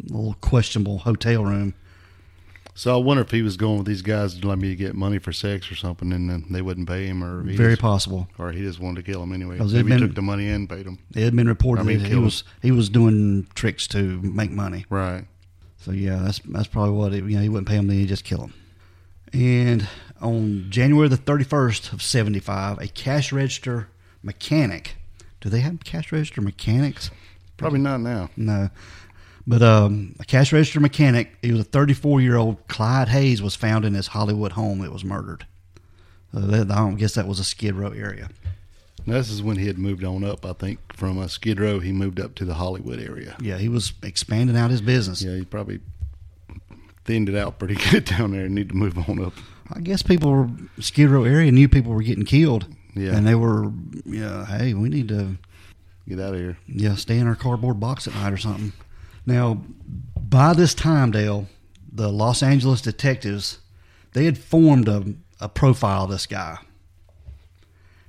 little 0.08 0.36
questionable 0.40 0.98
hotel 0.98 1.44
room. 1.44 1.74
So 2.74 2.94
I 2.94 2.96
wonder 3.02 3.22
if 3.22 3.30
he 3.30 3.42
was 3.42 3.56
going 3.58 3.76
with 3.78 3.86
these 3.86 4.00
guys 4.00 4.38
to 4.38 4.48
let 4.48 4.58
me 4.58 4.74
get 4.74 4.94
money 4.94 5.18
for 5.18 5.30
sex 5.32 5.70
or 5.70 5.74
something, 5.74 6.10
and 6.12 6.30
then 6.30 6.46
they 6.50 6.62
wouldn't 6.62 6.88
pay 6.88 7.06
him, 7.06 7.22
or 7.22 7.42
Very 7.42 7.72
just, 7.72 7.82
possible. 7.82 8.28
or 8.38 8.50
he 8.50 8.62
just 8.62 8.80
wanted 8.80 9.04
to 9.04 9.12
kill 9.12 9.22
him 9.22 9.32
anyway. 9.32 9.58
Maybe 9.58 9.92
he 9.92 9.98
took 9.98 10.14
the 10.14 10.22
money 10.22 10.48
and 10.48 10.68
paid 10.68 10.86
him. 10.86 10.98
It 11.14 11.22
had 11.22 11.36
been 11.36 11.48
reported 11.48 11.82
I 11.82 11.84
mean, 11.84 11.98
that 11.98 12.08
he 12.08 12.14
him. 12.14 12.24
was 12.24 12.44
he 12.62 12.70
was 12.70 12.88
doing 12.88 13.46
tricks 13.54 13.86
to 13.88 14.20
make 14.22 14.50
money. 14.50 14.86
Right. 14.88 15.26
So 15.78 15.90
yeah, 15.90 16.16
that's 16.22 16.38
that's 16.40 16.68
probably 16.68 16.94
what 16.94 17.12
it, 17.12 17.24
you 17.24 17.36
know 17.36 17.42
he 17.42 17.48
wouldn't 17.50 17.68
pay 17.68 17.76
him, 17.76 17.88
then 17.88 17.98
he 17.98 18.06
just 18.06 18.24
kill 18.24 18.40
him. 18.40 18.54
And 19.34 19.88
on 20.20 20.66
January 20.70 21.08
the 21.08 21.16
thirty 21.18 21.44
first 21.44 21.92
of 21.92 22.02
seventy 22.02 22.40
five, 22.40 22.78
a 22.78 22.88
cash 22.88 23.32
register 23.32 23.88
mechanic. 24.22 24.96
Do 25.42 25.48
they 25.50 25.60
have 25.60 25.84
cash 25.84 26.10
register 26.10 26.40
mechanics? 26.40 27.10
Probably 27.56 27.80
not 27.80 28.00
now. 28.00 28.30
No. 28.36 28.70
But 29.46 29.62
um, 29.62 30.14
a 30.20 30.24
cash 30.24 30.52
register 30.52 30.78
mechanic, 30.80 31.32
he 31.42 31.50
was 31.52 31.60
a 31.62 31.64
34 31.64 32.20
year 32.20 32.36
old 32.36 32.66
Clyde 32.68 33.08
Hayes, 33.08 33.42
was 33.42 33.56
found 33.56 33.84
in 33.84 33.94
his 33.94 34.08
Hollywood 34.08 34.52
home 34.52 34.80
that 34.80 34.92
was 34.92 35.04
murdered. 35.04 35.46
Uh, 36.34 36.46
that, 36.46 36.70
I 36.70 36.76
don't 36.76 36.96
guess 36.96 37.14
that 37.14 37.26
was 37.26 37.40
a 37.40 37.44
Skid 37.44 37.74
Row 37.74 37.90
area. 37.90 38.28
Now, 39.04 39.14
this 39.14 39.30
is 39.30 39.42
when 39.42 39.56
he 39.56 39.66
had 39.66 39.78
moved 39.78 40.04
on 40.04 40.22
up. 40.22 40.46
I 40.46 40.52
think 40.52 40.78
from 40.96 41.18
a 41.18 41.28
Skid 41.28 41.58
Row, 41.58 41.80
he 41.80 41.90
moved 41.92 42.20
up 42.20 42.36
to 42.36 42.44
the 42.44 42.54
Hollywood 42.54 43.00
area. 43.00 43.36
Yeah, 43.40 43.58
he 43.58 43.68
was 43.68 43.92
expanding 44.02 44.56
out 44.56 44.70
his 44.70 44.80
business. 44.80 45.22
Yeah, 45.22 45.34
he 45.34 45.44
probably 45.44 45.80
thinned 47.04 47.28
it 47.28 47.34
out 47.34 47.58
pretty 47.58 47.74
good 47.90 48.04
down 48.04 48.30
there 48.30 48.44
and 48.44 48.54
need 48.54 48.68
to 48.68 48.76
move 48.76 48.96
on 49.08 49.24
up. 49.24 49.34
I 49.72 49.80
guess 49.80 50.02
people 50.02 50.30
were 50.30 50.48
Skid 50.78 51.10
Row 51.10 51.24
area 51.24 51.50
knew 51.50 51.68
people 51.68 51.92
were 51.92 52.02
getting 52.02 52.24
killed. 52.24 52.66
Yeah. 52.94 53.16
And 53.16 53.26
they 53.26 53.34
were, 53.34 53.72
yeah, 54.04 54.44
hey, 54.46 54.74
we 54.74 54.88
need 54.88 55.08
to 55.08 55.36
Get 56.08 56.18
out 56.18 56.34
of 56.34 56.40
here. 56.40 56.58
yeah, 56.66 56.96
stay 56.96 57.18
in 57.18 57.26
our 57.26 57.36
cardboard 57.36 57.78
box 57.78 58.06
at 58.08 58.14
night 58.14 58.32
or 58.32 58.36
something. 58.36 58.72
Now, 59.26 59.62
by 60.16 60.52
this 60.52 60.74
time, 60.74 61.10
Dale, 61.10 61.46
the 61.92 62.10
Los 62.10 62.42
Angeles 62.42 62.80
detectives 62.80 63.58
they 64.12 64.24
had 64.24 64.38
formed 64.38 64.88
a, 64.88 65.04
a 65.40 65.48
profile 65.48 66.04
of 66.04 66.10
this 66.10 66.26
guy, 66.26 66.58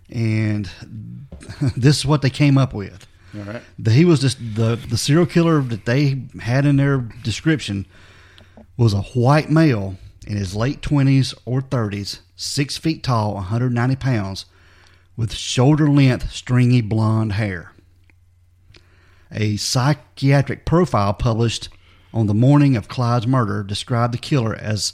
and 0.09 0.69
this 1.75 1.99
is 1.99 2.05
what 2.05 2.21
they 2.21 2.29
came 2.29 2.57
up 2.57 2.73
with. 2.73 3.07
All 3.35 3.43
right. 3.43 3.61
He 3.87 4.05
was 4.05 4.19
just 4.19 4.37
the 4.55 4.75
the 4.75 4.97
serial 4.97 5.25
killer 5.25 5.61
that 5.61 5.85
they 5.85 6.23
had 6.41 6.65
in 6.65 6.77
their 6.77 6.99
description 6.99 7.85
was 8.77 8.93
a 8.93 9.01
white 9.01 9.49
male 9.49 9.97
in 10.27 10.37
his 10.37 10.55
late 10.55 10.81
twenties 10.81 11.33
or 11.45 11.61
thirties, 11.61 12.21
six 12.35 12.77
feet 12.77 13.03
tall, 13.03 13.35
190 13.35 13.95
pounds, 13.97 14.45
with 15.17 15.33
shoulder 15.33 15.87
length, 15.87 16.31
stringy 16.31 16.81
blonde 16.81 17.33
hair. 17.33 17.72
A 19.33 19.57
psychiatric 19.57 20.65
profile 20.65 21.13
published 21.13 21.69
on 22.13 22.27
the 22.27 22.33
morning 22.33 22.75
of 22.75 22.87
Clyde's 22.87 23.27
murder 23.27 23.63
described 23.63 24.13
the 24.13 24.19
killer 24.19 24.55
as 24.55 24.93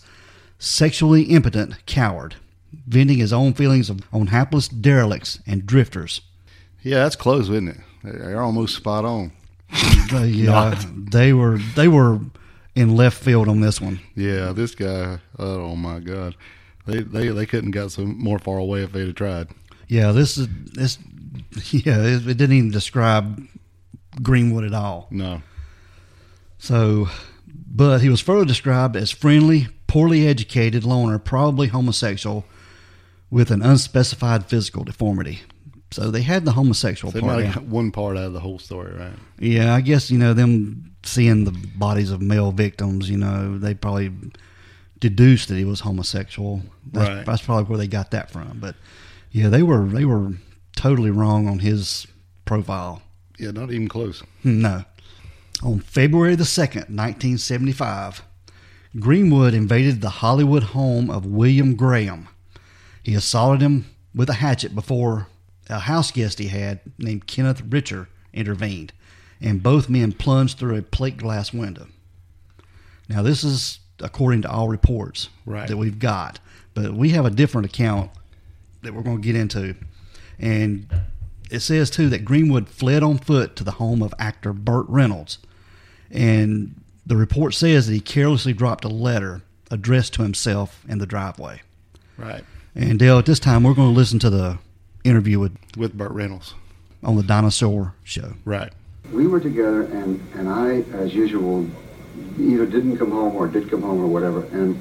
sexually 0.58 1.24
impotent 1.24 1.86
coward, 1.86 2.36
venting 2.88 3.18
his 3.18 3.34
own 3.34 3.54
feelings 3.54 3.90
of, 3.90 4.02
on 4.14 4.28
hapless 4.28 4.68
derelicts 4.68 5.40
and 5.46 5.66
drifters. 5.66 6.22
Yeah, 6.82 7.00
that's 7.00 7.16
close, 7.16 7.50
isn't 7.50 7.68
it? 7.70 7.78
They're 8.04 8.42
almost 8.42 8.76
spot 8.76 9.06
on. 9.06 9.32
They, 10.10 10.48
uh, 10.48 10.76
they 11.12 11.34
were 11.34 11.60
they 11.76 11.88
were 11.88 12.20
in 12.74 12.96
left 12.96 13.22
field 13.22 13.48
on 13.48 13.62
this 13.62 13.80
one. 13.80 14.00
Yeah, 14.16 14.54
this 14.54 14.74
guy. 14.74 15.20
Oh 15.38 15.76
my 15.76 16.00
God, 16.00 16.36
they 16.88 17.02
they 17.04 17.28
they 17.28 17.46
couldn't 17.46 17.72
got 17.72 17.92
some 17.92 18.18
more 18.18 18.40
far 18.40 18.58
away 18.58 18.82
if 18.82 18.92
they'd 18.92 19.06
have 19.06 19.16
tried. 19.16 19.50
Yeah, 19.88 20.12
this 20.12 20.36
is 20.40 20.48
this. 20.74 20.98
Yeah, 21.72 22.02
it, 22.02 22.28
it 22.28 22.38
didn't 22.38 22.56
even 22.56 22.72
describe 22.72 23.48
Greenwood 24.22 24.64
at 24.64 24.74
all. 24.74 25.08
No. 25.12 25.42
So, 26.58 27.08
but 27.48 28.00
he 28.00 28.10
was 28.10 28.22
further 28.22 28.46
described 28.46 28.96
as 28.96 29.12
friendly, 29.12 29.68
poorly 29.88 30.28
educated 30.28 30.84
loner, 30.84 31.20
probably 31.20 31.68
homosexual, 31.68 32.46
with 33.30 33.52
an 33.52 33.62
unspecified 33.62 34.46
physical 34.46 34.84
deformity. 34.84 35.42
So 35.92 36.12
they 36.12 36.22
had 36.22 36.46
the 36.46 36.52
homosexual 36.52 37.12
They 37.12 37.22
part. 37.22 37.38
might 37.38 37.44
down. 37.44 37.54
have 37.54 37.72
one 37.72 37.92
part 37.92 38.18
out 38.18 38.26
of 38.26 38.34
the 38.34 38.40
whole 38.40 38.60
story, 38.60 38.94
right? 38.96 39.14
Yeah, 39.40 39.74
I 39.74 39.82
guess 39.82 40.12
you 40.12 40.20
know 40.20 40.34
them 40.34 40.94
seeing 41.04 41.46
the 41.46 41.52
bodies 41.52 42.12
of 42.12 42.22
male 42.22 42.52
victims. 42.52 43.10
You 43.10 43.18
know, 43.18 43.58
they 43.58 43.74
probably 43.74 44.12
deduced 45.00 45.48
that 45.50 45.56
he 45.56 45.64
was 45.66 45.80
homosexual. 45.80 46.62
That's, 46.92 47.10
Right. 47.10 47.26
that's 47.26 47.42
probably 47.42 47.64
where 47.66 47.78
they 47.78 47.88
got 47.88 48.12
that 48.12 48.30
from. 48.30 48.60
But 48.60 48.76
yeah, 49.32 49.50
they 49.50 49.64
were 49.64 49.86
they 49.86 50.06
were 50.06 50.34
totally 50.76 51.10
wrong 51.10 51.48
on 51.48 51.60
his 51.60 52.06
profile. 52.46 53.02
Yeah, 53.40 53.52
not 53.52 53.72
even 53.72 53.88
close. 53.88 54.22
No. 54.44 54.84
On 55.64 55.80
February 55.80 56.36
the 56.36 56.44
2nd, 56.44 56.90
1975, 56.90 58.24
Greenwood 59.00 59.54
invaded 59.54 60.02
the 60.02 60.10
Hollywood 60.10 60.64
home 60.64 61.10
of 61.10 61.26
William 61.26 61.76
Graham. 61.76 62.28
He 63.04 63.14
assaulted 63.16 63.62
him 63.62 63.86
with 64.14 64.30
a 64.30 64.34
hatchet 64.36 64.74
before 64.76 65.28
a 65.70 65.80
house 65.80 66.12
guest 66.12 66.40
he 66.40 66.48
had 66.48 66.80
named 66.98 67.28
Kenneth 67.28 67.62
Richer 67.70 68.10
intervened, 68.34 68.92
and 69.42 69.62
both 69.64 69.90
men 69.90 70.12
plunged 70.12 70.58
through 70.58 70.76
a 70.78 70.82
plate 70.82 71.18
glass 71.18 71.54
window. 71.54 71.88
Now, 73.08 73.22
this 73.22 73.44
is 73.44 73.80
according 74.02 74.42
to 74.44 74.50
all 74.50 74.68
reports 74.70 75.30
Right. 75.46 75.68
that 75.68 75.78
we've 75.78 76.00
got, 76.00 76.40
but 76.74 76.94
we 76.94 77.10
have 77.10 77.26
a 77.26 77.30
different 77.30 77.66
account 77.68 78.12
that 78.82 78.94
we're 78.94 79.04
going 79.04 79.22
to 79.22 79.26
get 79.26 79.36
into. 79.36 79.76
And 80.40 80.88
it 81.50 81.62
says, 81.62 81.90
too, 81.90 82.10
that 82.10 82.26
Greenwood 82.26 82.68
fled 82.70 83.04
on 83.04 83.18
foot 83.18 83.56
to 83.58 83.64
the 83.64 83.72
home 83.72 84.02
of 84.02 84.14
actor 84.20 84.54
Burt 84.54 84.86
Reynolds. 84.88 85.40
And 86.12 86.76
the 87.06 87.16
report 87.16 87.54
says 87.54 87.88
that 87.88 87.94
he 87.94 88.00
carelessly 88.00 88.54
dropped 88.54 88.84
a 88.86 88.90
letter 88.90 89.42
addressed 89.72 90.14
to 90.16 90.24
himself 90.24 90.84
in 90.88 90.98
the 91.00 91.06
driveway. 91.06 91.62
Right. 92.18 92.44
And 92.76 93.00
Dale, 93.00 93.20
at 93.20 93.26
this 93.26 93.40
time, 93.40 93.64
we're 93.64 93.74
going 93.74 93.94
to 93.94 93.98
listen 93.98 94.20
to 94.20 94.30
the 94.30 94.58
interview 95.04 95.40
with 95.40 95.58
With 95.78 95.98
Burt 95.98 96.12
Reynolds. 96.12 96.54
on 97.04 97.16
the 97.16 97.24
Dinah 97.24 97.52
Shore 97.52 97.94
Show. 98.04 98.34
Right. 98.46 98.72
we 99.12 99.26
were 99.28 99.40
together, 99.40 99.84
and, 99.84 100.22
and 100.36 100.50
I, 100.50 100.82
as 100.98 101.14
usual, 101.14 101.68
either 102.38 102.66
didn't 102.66 102.98
come 102.98 103.12
home 103.12 103.36
or 103.36 103.48
did 103.48 103.70
come 103.70 103.82
home 103.82 104.02
or 104.02 104.08
whatever. 104.08 104.44
And 104.46 104.80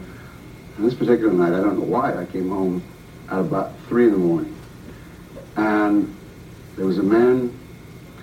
on 0.77 0.85
this 0.85 0.95
particular 0.95 1.33
night, 1.33 1.53
I 1.55 1.61
don't 1.63 1.79
know 1.79 1.85
why, 1.85 2.21
I 2.21 2.27
came 2.27 2.49
home 2.51 2.83
at 3.31 3.39
about 3.39 3.73
3 3.89 4.07
in 4.07 4.13
the 4.13 4.19
morning. 4.19 4.57
And 5.57 6.15
there 6.79 6.87
was 6.87 6.99
a 6.99 7.03
man 7.03 7.53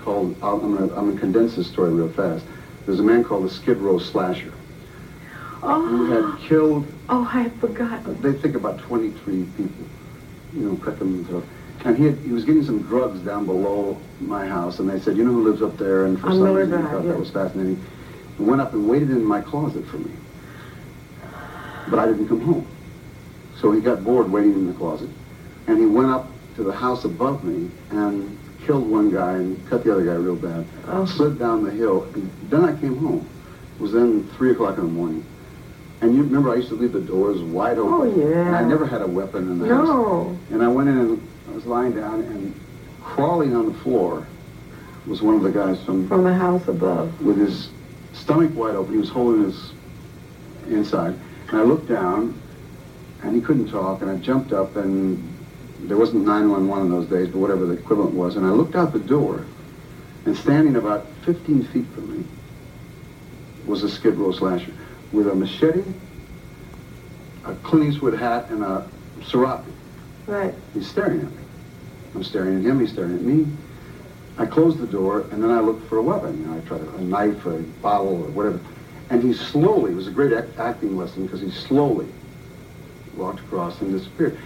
called, 0.02 0.34
I'm 0.42 0.60
going 0.60 0.78
to 0.78 0.96
I'm 0.96 1.10
gonna 1.10 1.20
condense 1.20 1.56
this 1.56 1.68
story 1.68 1.92
real 1.92 2.10
fast. 2.10 2.46
There's 2.86 3.00
a 3.02 3.04
man 3.04 3.24
called 3.24 3.44
the 3.44 3.50
Skid 3.50 3.78
Row 3.78 4.00
Slasher 4.00 4.52
who 5.62 5.68
Oh, 5.68 6.32
had 6.38 6.48
killed 6.48 6.88
oh, 7.10 7.30
I 7.32 7.50
forgot. 7.60 8.06
Uh, 8.06 8.14
they 8.22 8.34
think 8.34 8.56
about 8.56 8.80
23 8.80 9.44
people, 9.58 9.86
you 10.54 10.70
know, 10.70 10.76
cut 10.78 10.98
them 11.00 11.26
and. 11.30 11.44
And 11.84 11.96
he, 11.98 12.06
had, 12.06 12.18
he 12.20 12.32
was 12.32 12.46
getting 12.46 12.64
some 12.64 12.82
drugs 12.82 13.20
down 13.20 13.46
below 13.46 14.02
my 14.20 14.48
house, 14.48 14.80
and 14.80 14.90
they 14.90 15.00
said, 15.00 15.16
you 15.18 15.24
know 15.24 15.32
who 15.34 15.44
lives 15.44 15.62
up 15.62 15.78
there? 15.78 16.06
And 16.06 16.20
for 16.20 16.30
On 16.30 16.34
some 16.34 16.54
reason, 16.54 16.82
Drive, 16.82 16.92
thought 16.92 17.04
yeah. 17.04 17.12
that 17.12 17.20
was 17.20 17.30
fascinating. 17.30 17.84
He 18.38 18.44
went 18.44 18.60
up 18.60 18.74
and 18.74 18.90
waited 18.90 19.12
in 19.12 19.24
my 19.24 19.40
closet 19.42 19.86
for 19.86 19.98
me. 20.00 20.10
But 21.88 22.00
I 22.00 22.08
didn't 22.08 22.28
come 22.28 22.42
home. 22.42 22.66
So 23.60 23.72
he 23.72 23.82
got 23.82 24.04
bored 24.04 24.32
waiting 24.32 24.54
in 24.54 24.66
the 24.66 24.74
closet. 24.74 25.10
And 25.68 25.78
he 25.78 25.86
went 25.86 26.10
up 26.10 26.28
to 26.56 26.64
the 26.64 26.72
house 26.72 27.06
above 27.06 27.44
me 27.44 27.70
and 27.92 28.36
killed 28.66 28.90
one 28.90 29.12
guy 29.12 29.34
and 29.34 29.70
cut 29.70 29.84
the 29.84 29.92
other 29.92 30.04
guy 30.06 30.14
real 30.14 30.36
bad. 30.36 30.66
Oh. 30.88 31.06
Slid 31.06 31.38
down 31.40 31.64
the 31.64 31.72
hill. 31.72 32.04
And 32.14 32.32
then 32.50 32.66
I 32.66 32.76
came 32.80 32.98
home. 32.98 33.28
It 33.76 33.82
was 33.82 33.92
then 33.92 34.28
3 34.38 34.52
o'clock 34.52 34.78
in 34.78 34.84
the 34.86 34.92
morning. 34.92 35.26
And 36.02 36.16
you 36.16 36.24
remember 36.24 36.52
I 36.52 36.56
used 36.56 36.70
to 36.70 36.76
leave 36.76 36.92
the 36.94 37.02
doors 37.02 37.42
wide 37.42 37.78
open. 37.78 37.94
Oh, 37.94 38.04
yeah. 38.30 38.48
And 38.48 38.56
I 38.56 38.64
never 38.64 38.86
had 38.86 39.02
a 39.02 39.08
weapon 39.08 39.50
in 39.50 39.60
the 39.60 39.68
house. 39.68 39.88
No. 39.88 40.38
And 40.52 40.62
I 40.64 40.68
went 40.68 40.90
in 40.90 40.98
and 40.98 41.28
I 41.50 41.56
was 41.56 41.66
lying 41.66 41.94
down 41.96 42.22
and 42.22 42.60
crawling 43.02 43.56
on 43.56 43.68
the 43.68 43.74
floor 43.80 44.26
was 45.08 45.22
one 45.22 45.36
of 45.36 45.44
the 45.44 45.52
guys 45.52 45.82
from 45.84 46.08
From 46.08 46.24
the 46.24 46.34
house 46.34 46.68
above. 46.68 47.22
with 47.22 47.38
his 47.38 47.70
stomach 48.14 48.56
wide 48.56 48.76
open. 48.76 48.94
He 48.94 49.00
was 49.00 49.10
holding 49.10 49.44
his 49.44 49.72
inside. 50.68 51.14
And 51.50 51.58
I 51.60 51.64
looked 51.64 51.88
down 51.88 52.40
and 53.22 53.36
he 53.36 53.42
couldn't 53.42 53.70
talk 53.70 54.02
and 54.02 54.10
I 54.10 54.16
jumped 54.18 54.52
up 54.52 54.76
and 54.76 55.22
there 55.88 55.98
wasn't 55.98 56.25
911 56.25 56.86
in 56.86 56.92
those 56.92 57.08
days, 57.08 57.27
but 57.27 57.39
whatever 57.39 57.65
the 57.65 57.74
equivalent 57.74 58.13
was. 58.13 58.36
And 58.36 58.46
I 58.46 58.50
looked 58.50 58.75
out 58.75 58.94
the 58.94 59.00
door 59.00 59.46
and 60.25 60.36
standing 60.36 60.75
about 60.75 61.08
15 61.25 61.63
feet 61.65 61.86
from 61.94 62.18
me 62.18 62.25
was 63.65 63.84
a 63.84 63.89
Skid 63.89 64.15
Row 64.15 64.32
slasher 64.32 64.72
with 65.12 65.27
a 65.27 65.36
machete, 65.36 65.84
a 67.46 67.56
Clint 67.56 67.94
Eastwood 67.94 68.18
hat, 68.18 68.50
and 68.50 68.63
a 68.63 68.88
serape. 69.25 69.62
Right. 70.27 70.54
He's 70.74 70.88
staring 70.88 71.22
at 71.22 71.32
me. 71.32 71.44
I'm 72.13 72.24
staring 72.24 72.58
at 72.58 72.63
him, 72.63 72.80
he's 72.80 72.92
staring 72.92 73.15
at 73.15 73.22
me. 73.22 73.46
I 74.38 74.46
closed 74.46 74.80
the 74.80 74.88
door, 74.88 75.27
and 75.32 75.42
then 75.44 75.51
I 75.51 75.60
looked 75.60 75.88
for 75.88 75.98
a 75.98 76.01
weapon. 76.01 76.39
You 76.39 76.48
know, 76.48 76.58
I 76.58 76.62
tried 76.62 76.82
a, 76.82 76.89
a 76.96 77.01
knife, 77.01 77.46
a 77.46 77.60
bottle, 77.82 78.24
or 78.24 78.30
whatever. 78.30 78.60
And 79.10 79.22
he 79.24 79.34
slowly, 79.34 79.92
it 79.92 79.96
was 79.96 80.08
a 80.08 80.12
great 80.12 80.34
act- 80.34 80.58
acting 80.58 80.98
lesson, 80.98 81.25
because 81.25 81.42
he 81.42 81.51
slowly 81.51 82.08
walked 83.15 83.39
across 83.39 83.80
and 83.82 83.98
disappeared. 83.98 84.38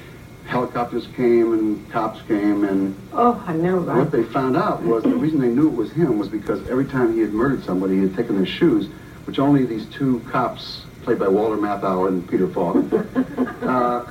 Helicopters 0.50 1.06
came, 1.16 1.54
and 1.54 1.92
cops 1.92 2.22
came, 2.24 2.64
and 2.64 2.98
Oh, 3.14 3.42
I 3.46 3.54
know, 3.54 3.78
right? 3.78 3.98
what 4.00 4.12
they 4.12 4.24
found 4.24 4.58
out 4.58 4.82
was 4.82 5.04
the 5.04 5.16
reason 5.16 5.40
they 5.40 5.48
knew 5.48 5.68
it 5.68 5.76
was 5.76 5.92
him 5.92 6.18
was 6.18 6.28
because 6.28 6.68
every 6.68 6.86
time 6.86 7.14
he 7.14 7.20
had 7.22 7.32
murdered 7.32 7.64
somebody, 7.64 7.98
he 7.98 8.02
had 8.02 8.16
taken 8.16 8.36
their 8.36 8.48
shoes, 8.48 8.88
which 9.26 9.38
only 9.38 9.66
these 9.68 9.86
two 9.90 10.22
cops, 10.32 10.86
played 11.04 11.20
by 11.20 11.28
Walter 11.28 11.56
Matthau 11.56 12.08
and 12.08 12.28
Peter 12.28 12.48
Falk, 12.48 12.78
uh, 13.62 14.06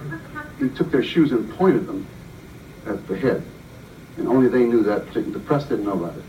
he 0.60 0.68
took 0.68 0.92
their 0.92 1.02
shoes 1.02 1.32
and 1.32 1.50
pointed 1.54 1.88
them 1.88 2.06
at 2.86 3.04
the 3.08 3.16
head. 3.16 3.42
And 4.16 4.28
only 4.28 4.48
they 4.48 4.64
knew 4.64 4.84
that. 4.84 5.12
The 5.12 5.40
press 5.40 5.64
didn't 5.64 5.86
know 5.86 5.92
about 6.04 6.16
it. 6.16 6.24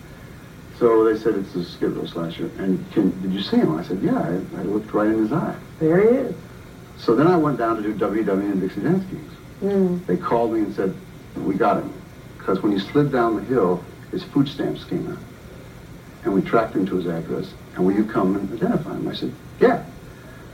So 0.79 1.03
they 1.03 1.19
said 1.19 1.35
it's 1.35 1.53
a 1.53 1.63
Skid 1.63 1.91
Row 1.91 2.05
slasher. 2.07 2.49
And 2.57 2.83
can, 2.93 3.09
did 3.21 3.31
you 3.31 3.41
see 3.41 3.57
him? 3.57 3.75
I 3.75 3.83
said, 3.83 4.01
yeah, 4.01 4.17
I, 4.17 4.59
I 4.59 4.63
looked 4.63 4.91
right 4.91 5.07
in 5.07 5.19
his 5.19 5.31
eye. 5.31 5.55
There 5.79 6.01
he 6.01 6.17
is. 6.17 6.35
So 6.97 7.15
then 7.15 7.27
I 7.27 7.37
went 7.37 7.59
down 7.59 7.75
to 7.75 7.83
do 7.83 7.93
WW 7.93 8.51
and 8.51 8.59
Dixie 8.59 8.81
Dance. 8.81 9.03
Mm. 9.61 10.05
They 10.05 10.17
called 10.17 10.53
me 10.53 10.59
and 10.59 10.73
said, 10.73 10.95
we 11.35 11.55
got 11.55 11.77
him. 11.77 11.93
Because 12.37 12.61
when 12.61 12.71
he 12.71 12.79
slid 12.79 13.11
down 13.11 13.35
the 13.35 13.43
hill, 13.43 13.83
his 14.11 14.23
food 14.23 14.47
stamps 14.47 14.83
came 14.85 15.11
out. 15.11 15.17
And 16.23 16.33
we 16.33 16.41
tracked 16.41 16.75
him 16.75 16.85
to 16.87 16.95
his 16.95 17.07
address. 17.07 17.51
And 17.75 17.85
will 17.85 17.93
you 17.93 18.05
come 18.05 18.35
and 18.35 18.51
identify 18.53 18.91
him? 18.91 19.07
I 19.07 19.13
said, 19.13 19.33
yeah. 19.59 19.85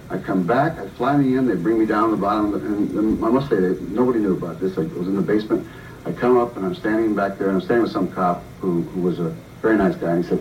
I 0.10 0.20
come 0.20 0.44
back, 0.46 0.78
I 0.78 0.88
fly 0.90 1.18
me 1.18 1.36
in, 1.36 1.48
they 1.48 1.56
bring 1.56 1.80
me 1.80 1.86
down 1.88 2.10
to 2.10 2.16
the 2.16 2.22
bottom, 2.22 2.52
the, 2.52 2.58
and, 2.58 3.26
I 3.26 3.30
must 3.30 3.50
say, 3.50 3.56
that 3.56 3.82
nobody 3.90 4.20
knew 4.20 4.34
about 4.34 4.60
this. 4.60 4.78
I 4.78 4.82
was 4.82 5.08
in 5.08 5.16
the 5.16 5.22
basement. 5.22 5.68
I 6.06 6.12
come 6.12 6.38
up 6.38 6.56
and 6.58 6.66
I'm 6.66 6.76
standing 6.76 7.16
back 7.16 7.40
there, 7.40 7.48
and 7.48 7.58
I'm 7.58 7.62
standing 7.62 7.84
with 7.84 7.92
some 7.92 8.12
cop 8.12 8.44
who, 8.60 8.84
who 8.84 9.02
was 9.02 9.20
a 9.20 9.36
very 9.64 9.78
nice 9.78 9.96
guy. 9.96 10.12
And 10.12 10.24
he 10.24 10.30
said, 10.30 10.40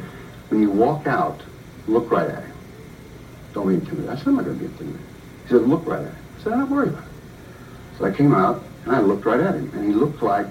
when 0.50 0.60
you 0.60 0.70
walk 0.70 1.06
out, 1.06 1.40
look 1.88 2.10
right 2.10 2.28
at 2.28 2.42
him. 2.42 2.52
Don't 3.54 3.68
be 3.68 3.74
intimidated. 3.74 4.10
I 4.10 4.16
said, 4.16 4.26
I'm 4.26 4.36
not 4.36 4.44
going 4.44 4.58
to 4.58 4.64
be 4.64 4.70
intimidated. 4.70 5.06
He 5.44 5.48
said, 5.48 5.62
look 5.62 5.86
right 5.86 6.02
at 6.02 6.12
him. 6.12 6.16
I 6.38 6.42
said, 6.42 6.52
I'm 6.52 6.58
not 6.60 6.68
worried 6.68 6.88
about 6.90 7.04
it. 7.04 7.13
So 7.98 8.04
I 8.04 8.10
came 8.10 8.34
out 8.34 8.62
and 8.84 8.94
I 8.94 9.00
looked 9.00 9.24
right 9.24 9.40
at 9.40 9.54
him, 9.54 9.70
and 9.74 9.86
he 9.86 9.92
looked 9.92 10.22
like 10.22 10.46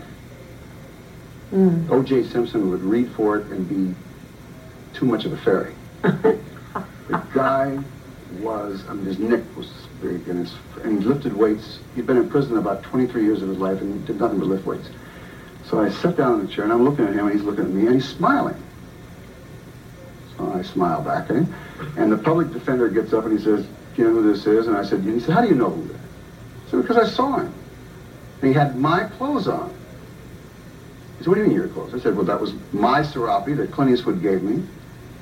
Mm. 1.54 1.88
O.J. 1.92 2.24
Simpson 2.24 2.72
would 2.72 2.82
read 2.82 3.12
for 3.12 3.38
it 3.38 3.46
and 3.52 3.70
be 3.70 3.96
too 4.98 5.06
much 5.06 5.26
of 5.26 5.34
a 5.34 5.38
fairy. 5.38 5.76
the 6.02 6.42
guy 7.32 7.78
was, 8.42 8.84
I 8.90 8.94
mean, 8.94 9.06
his 9.06 9.20
neck 9.20 9.42
was 9.56 9.68
big, 10.02 10.28
and, 10.28 10.50
and 10.84 11.00
he 11.00 11.08
lifted 11.08 11.32
weights. 11.34 11.78
He'd 11.96 12.08
been 12.08 12.18
in 12.18 12.28
prison 12.28 12.58
about 12.58 12.82
23 12.82 13.24
years 13.24 13.44
of 13.44 13.50
his 13.50 13.60
life, 13.60 13.80
and 13.82 14.02
he 14.02 14.08
did 14.08 14.20
nothing 14.20 14.40
but 14.40 14.48
lift 14.48 14.66
weights. 14.66 14.90
So 15.70 15.80
I 15.80 15.90
sat 15.90 16.18
down 16.18 16.40
in 16.40 16.48
the 16.48 16.52
chair, 16.52 16.64
and 16.64 16.74
I'm 16.74 16.84
looking 16.84 17.06
at 17.06 17.14
him, 17.14 17.28
and 17.28 17.36
he's 17.36 17.46
looking 17.46 17.66
at 17.66 17.72
me, 17.72 17.86
and 17.86 17.94
he's 17.94 18.10
smiling. 18.10 18.62
So 20.36 20.52
I 20.54 20.64
smile 20.64 21.04
back 21.04 21.30
at 21.30 21.36
him, 21.36 21.54
and 21.98 22.12
the 22.12 22.18
public 22.18 22.52
defender 22.52 22.90
gets 22.90 23.14
up 23.14 23.26
and 23.26 23.38
he 23.38 23.44
says, 23.44 23.64
"Do 23.96 24.02
you 24.02 24.08
know 24.08 24.22
who 24.22 24.34
this 24.34 24.48
is?" 24.48 24.66
And 24.66 24.76
I 24.76 24.84
said, 24.84 25.00
and 25.00 25.14
he 25.14 25.20
said, 25.20 25.36
"How 25.36 25.42
do 25.42 25.48
you 25.48 25.56
know 25.56 25.70
who 25.70 25.88
that?" 25.90 26.03
Said, 26.74 26.82
"Because 26.82 26.98
I 26.98 27.08
saw 27.08 27.38
him. 27.38 27.54
And 28.42 28.48
he 28.50 28.54
had 28.54 28.76
my 28.76 29.04
clothes 29.04 29.48
on." 29.48 29.70
He 31.20 31.24
said, 31.24 31.28
"What 31.28 31.36
do 31.36 31.42
you 31.42 31.48
mean 31.48 31.56
your 31.56 31.68
clothes?" 31.68 31.94
I 31.94 32.00
said, 32.00 32.16
"Well, 32.16 32.26
that 32.26 32.42
was 32.42 32.54
my 32.72 33.04
serape 33.04 33.56
that 33.58 33.72
Clint 33.72 33.92
Eastwood 33.92 34.24
gave 34.24 34.42
me 34.42 34.64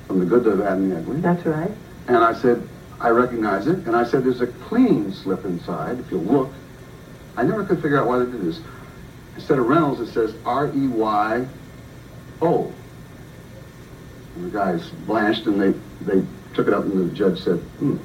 from 0.07 0.19
the 0.19 0.25
good, 0.25 0.45
the 0.45 0.51
bad, 0.51 0.77
and 0.77 0.91
the 0.91 0.97
ugly." 0.97 1.19
That's 1.19 1.45
right. 1.45 1.71
And 2.07 2.17
I 2.17 2.33
said, 2.33 2.65
"I 3.01 3.09
recognize 3.09 3.67
it." 3.67 3.79
And 3.85 3.97
I 3.97 4.05
said, 4.05 4.23
"There's 4.23 4.39
a 4.39 4.47
clean 4.47 5.11
slip 5.11 5.43
inside. 5.43 5.99
If 5.99 6.09
you 6.09 6.19
look." 6.19 6.49
I 7.35 7.43
never 7.43 7.63
could 7.63 7.81
figure 7.81 7.99
out 7.99 8.07
why 8.07 8.19
they 8.19 8.31
did 8.31 8.41
this. 8.41 8.59
Instead 9.35 9.59
of 9.59 9.67
Reynolds, 9.67 9.99
it 10.01 10.13
says 10.13 10.33
R 10.45 10.67
E 10.67 10.87
Y 10.87 11.47
O. 12.41 12.71
And 14.35 14.45
the 14.45 14.49
guys 14.49 14.89
blanched 15.05 15.45
and 15.47 15.61
they, 15.61 15.73
they 16.01 16.25
took 16.53 16.67
it 16.67 16.73
up 16.73 16.83
and 16.83 17.09
the 17.09 17.13
judge 17.13 17.41
said, 17.43 17.57
hmm. 17.59 17.97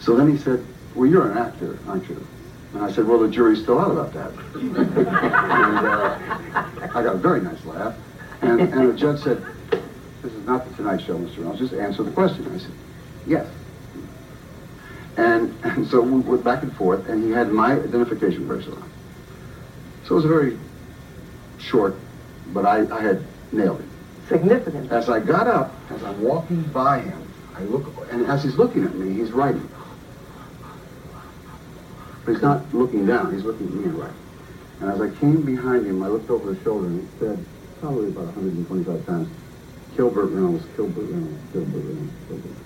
So 0.00 0.16
then 0.16 0.30
he 0.30 0.38
said, 0.38 0.64
well, 0.94 1.06
you're 1.08 1.30
an 1.30 1.38
actor, 1.38 1.78
aren't 1.88 2.08
you? 2.08 2.26
And 2.74 2.84
I 2.84 2.90
said, 2.90 3.06
well, 3.06 3.18
the 3.18 3.28
jury's 3.28 3.62
still 3.62 3.78
out 3.78 3.90
about 3.90 4.12
that. 4.14 4.32
and 4.54 5.86
uh, 5.86 6.18
I 6.94 7.02
got 7.02 7.14
a 7.14 7.18
very 7.18 7.40
nice 7.40 7.64
laugh. 7.64 7.94
And, 8.42 8.60
and 8.60 8.90
the 8.90 8.94
judge 8.94 9.20
said, 9.20 9.44
this 10.22 10.32
is 10.32 10.46
not 10.46 10.68
the 10.68 10.74
Tonight 10.76 11.02
Show, 11.02 11.16
Mr. 11.16 11.38
Reynolds. 11.38 11.60
Just 11.60 11.74
answer 11.74 12.02
the 12.02 12.10
question. 12.10 12.50
I 12.52 12.58
said, 12.58 12.72
yes. 13.26 13.46
And, 15.16 15.54
and 15.62 15.86
so 15.86 16.00
we 16.00 16.20
went 16.20 16.42
back 16.42 16.62
and 16.62 16.74
forth, 16.76 17.08
and 17.08 17.22
he 17.22 17.30
had 17.30 17.52
my 17.52 17.72
identification 17.72 18.46
bracelet 18.46 18.78
on. 18.78 18.90
So 20.04 20.14
it 20.14 20.16
was 20.16 20.24
a 20.24 20.28
very 20.28 20.58
short, 21.58 21.96
but 22.48 22.66
I, 22.66 22.92
I 22.94 23.00
had 23.00 23.22
nailed 23.52 23.80
it. 23.80 23.86
Significant. 24.28 24.90
As 24.90 25.08
I 25.08 25.20
got 25.20 25.46
up, 25.46 25.72
as 25.90 26.02
I'm 26.02 26.20
walking 26.22 26.62
by 26.64 27.00
him, 27.00 27.28
I 27.56 27.62
look, 27.62 27.84
and 28.10 28.26
as 28.26 28.42
he's 28.42 28.56
looking 28.56 28.84
at 28.84 28.94
me, 28.94 29.14
he's 29.14 29.30
writing. 29.30 29.68
But 32.24 32.32
he's 32.32 32.42
not 32.42 32.74
looking 32.74 33.06
down, 33.06 33.32
he's 33.34 33.44
looking 33.44 33.66
at 33.68 33.74
me 33.74 33.84
and 33.84 33.94
writing. 33.94 34.16
And 34.80 34.90
as 34.90 35.00
I 35.00 35.10
came 35.20 35.42
behind 35.42 35.86
him, 35.86 36.02
I 36.02 36.08
looked 36.08 36.30
over 36.30 36.54
his 36.54 36.62
shoulder 36.64 36.86
and 36.86 37.00
he 37.00 37.18
said, 37.18 37.44
probably 37.80 38.08
about 38.08 38.26
125 38.26 39.06
times, 39.06 39.28
kill 39.96 40.10
Burt 40.10 40.30
Reynolds, 40.30 40.64
kill 40.76 40.88
Burt 40.88 41.04
Reynolds, 41.10 41.38
Reynolds, 41.52 41.52
kill 41.52 41.64
Burt 41.64 41.84
Reynolds. 41.84 42.60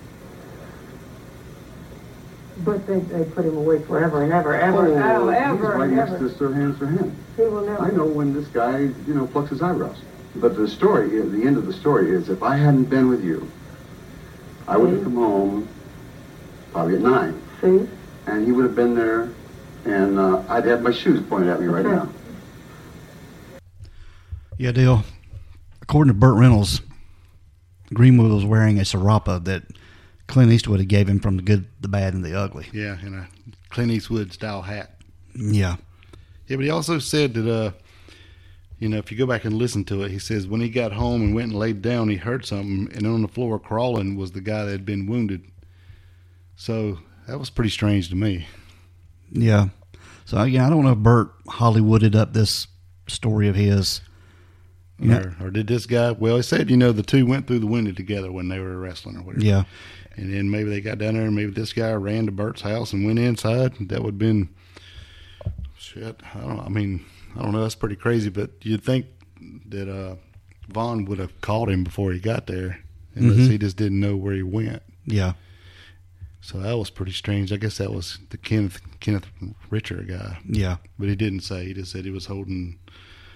But 2.65 2.87
they, 2.87 2.99
they 3.01 3.25
put 3.31 3.45
him 3.45 3.57
away 3.57 3.81
forever 3.83 4.23
and 4.23 4.33
ever, 4.33 4.55
ever, 4.55 4.87
oh, 4.87 5.29
he's 5.29 5.37
ever, 5.37 5.79
right 5.79 5.89
and 5.89 5.97
next 5.97 6.13
ever. 6.13 6.29
to 6.29 6.39
Sir 6.39 6.53
Hans 6.53 6.77
for 6.77 6.87
him. 6.87 7.17
He 7.37 7.43
will 7.43 7.65
never. 7.65 7.83
I 7.83 7.91
know 7.91 8.05
when 8.05 8.35
this 8.35 8.49
guy, 8.49 8.79
you 8.81 9.15
know, 9.15 9.27
plucks 9.29 9.51
his 9.51 9.63
eyebrows. 9.63 9.99
But 10.35 10.57
the 10.57 10.69
story, 10.69 11.09
the 11.21 11.47
end 11.47 11.57
of 11.57 11.67
the 11.67 11.73
story 11.73 12.11
is, 12.11 12.29
if 12.29 12.43
I 12.43 12.57
hadn't 12.57 12.85
been 12.85 13.09
with 13.09 13.25
you, 13.25 13.49
I 14.67 14.77
would 14.77 14.93
have 14.93 15.03
come 15.03 15.15
home 15.15 15.69
probably 16.73 16.97
at 16.97 17.01
nine, 17.01 17.41
See? 17.61 17.89
and 18.27 18.45
he 18.45 18.53
would 18.53 18.65
have 18.65 18.75
been 18.75 18.95
there, 18.95 19.31
and 19.85 20.19
uh, 20.19 20.43
I'd 20.49 20.65
have 20.67 20.83
my 20.83 20.93
shoes 20.93 21.21
pointed 21.29 21.49
at 21.49 21.61
me 21.61 21.67
right 21.67 21.85
now. 21.85 22.09
Yeah, 24.57 24.73
Dale. 24.73 25.05
According 25.83 26.13
to 26.13 26.19
Burt 26.19 26.37
Reynolds, 26.37 26.83
Greenwood 27.95 28.33
was 28.33 28.45
wearing 28.45 28.79
a 28.79 28.83
Serapa 28.83 29.45
that 29.45 29.63
Clint 30.27 30.53
Eastwood 30.53 30.81
had 30.81 30.89
gave 30.89 31.09
him 31.09 31.21
from 31.21 31.37
the 31.37 31.43
good, 31.43 31.67
the 31.81 31.89
bad, 31.89 32.15
and 32.15 32.25
the 32.25 32.39
ugly. 32.39 32.67
Yeah, 32.73 32.99
and 33.01 33.15
a 33.15 33.29
Clint 33.71 33.91
Eastwood 33.91 34.33
style 34.33 34.63
hat. 34.63 34.97
Yeah. 35.35 35.77
Yeah, 36.47 36.57
but 36.57 36.65
he 36.65 36.71
also 36.71 36.99
said 36.99 37.35
that 37.35 37.51
uh, 37.51 37.71
you 38.79 38.89
know, 38.89 38.99
if 38.99 39.11
you 39.11 39.19
go 39.19 39.27
back 39.27 39.45
and 39.45 39.55
listen 39.55 39.85
to 39.87 40.03
it, 40.03 40.11
he 40.11 40.19
says 40.19 40.47
when 40.47 40.61
he 40.61 40.69
got 40.69 40.93
home 40.93 41.23
and 41.23 41.35
went 41.35 41.51
and 41.51 41.59
laid 41.59 41.83
down, 41.83 42.09
he 42.09 42.17
heard 42.17 42.45
something, 42.45 42.91
and 42.95 43.07
on 43.07 43.23
the 43.23 43.29
floor 43.29 43.59
crawling 43.59 44.17
was 44.17 44.33
the 44.33 44.41
guy 44.41 44.65
that 44.65 44.71
had 44.71 44.87
been 44.87 45.07
wounded. 45.07 45.45
So 46.57 46.99
that 47.27 47.39
was 47.39 47.51
pretty 47.51 47.71
strange 47.71 48.09
to 48.11 48.17
me. 48.17 48.47
Yeah. 49.33 49.69
So 50.25 50.43
yeah, 50.45 50.67
I 50.67 50.71
don't 50.71 50.85
know 50.85 50.93
if 50.93 50.99
Burt 50.99 51.33
Hollywooded 51.47 52.15
up 52.15 52.33
this 52.33 52.67
story 53.09 53.49
of 53.49 53.55
his. 53.57 54.01
You 54.99 55.09
know- 55.09 55.33
Or, 55.41 55.47
or 55.47 55.51
did 55.51 55.69
this 55.69 55.87
guy? 55.87 56.11
Well, 56.11 56.37
he 56.37 56.43
said, 56.43 56.69
you 56.71 56.77
know, 56.77 56.91
the 56.93 57.03
two 57.05 57.25
went 57.25 57.47
through 57.47 57.61
the 57.61 57.67
window 57.69 57.93
together 57.93 58.33
when 58.33 58.49
they 58.49 58.59
were 58.59 58.77
wrestling 58.79 59.17
or 59.17 59.23
whatever. 59.23 59.45
Yeah. 59.45 59.63
And 60.17 60.35
then 60.35 60.51
maybe 60.51 60.69
they 60.71 60.81
got 60.81 60.99
down 60.99 61.15
there, 61.15 61.25
and 61.27 61.37
maybe 61.37 61.53
this 61.53 61.73
guy 61.73 61.93
ran 61.93 62.27
to 62.27 62.33
Burt's 62.33 62.63
house 62.63 62.93
and 62.93 63.07
went 63.07 63.21
inside. 63.21 63.75
That 63.89 64.03
would 64.03 64.15
have 64.15 64.19
been 64.19 64.49
shit. 65.79 66.21
I 66.35 66.41
don't. 66.41 66.61
I 66.61 66.69
mean, 66.69 67.05
I 67.37 67.43
don't 67.43 67.53
know. 67.53 67.63
That's 67.63 67.75
pretty 67.77 67.97
crazy. 67.97 68.29
But 68.29 68.51
you'd 68.63 68.83
think 68.83 69.07
that 69.69 69.89
uh, 69.89 70.17
Vaughn 70.69 71.05
would 71.05 71.19
have 71.21 71.41
called 71.41 71.71
him 71.71 71.85
before 71.85 72.13
he 72.13 72.19
got 72.19 72.47
there, 72.49 72.81
unless 73.15 73.39
Mhm. 73.47 73.51
he 73.51 73.59
just 73.59 73.77
didn't 73.77 74.01
know 74.01 74.17
where 74.17 74.35
he 74.35 74.43
went. 74.43 74.83
Yeah. 75.07 75.35
So 76.49 76.59
that 76.61 76.79
was 76.79 76.89
pretty 76.89 77.13
strange. 77.13 77.53
I 77.53 77.57
guess 77.59 77.77
that 77.77 77.93
was 77.93 78.21
the 78.31 78.39
Kenneth 78.39 78.81
Kenneth 79.01 79.27
Richer 79.69 80.03
guy, 80.03 80.39
Yeah. 80.49 80.77
but 80.99 81.09
he 81.09 81.15
didn't 81.15 81.41
say. 81.41 81.67
He 81.67 81.75
just 81.75 81.93
said 81.93 82.07
he 82.07 82.11
was 82.11 82.25
holding 82.25 82.79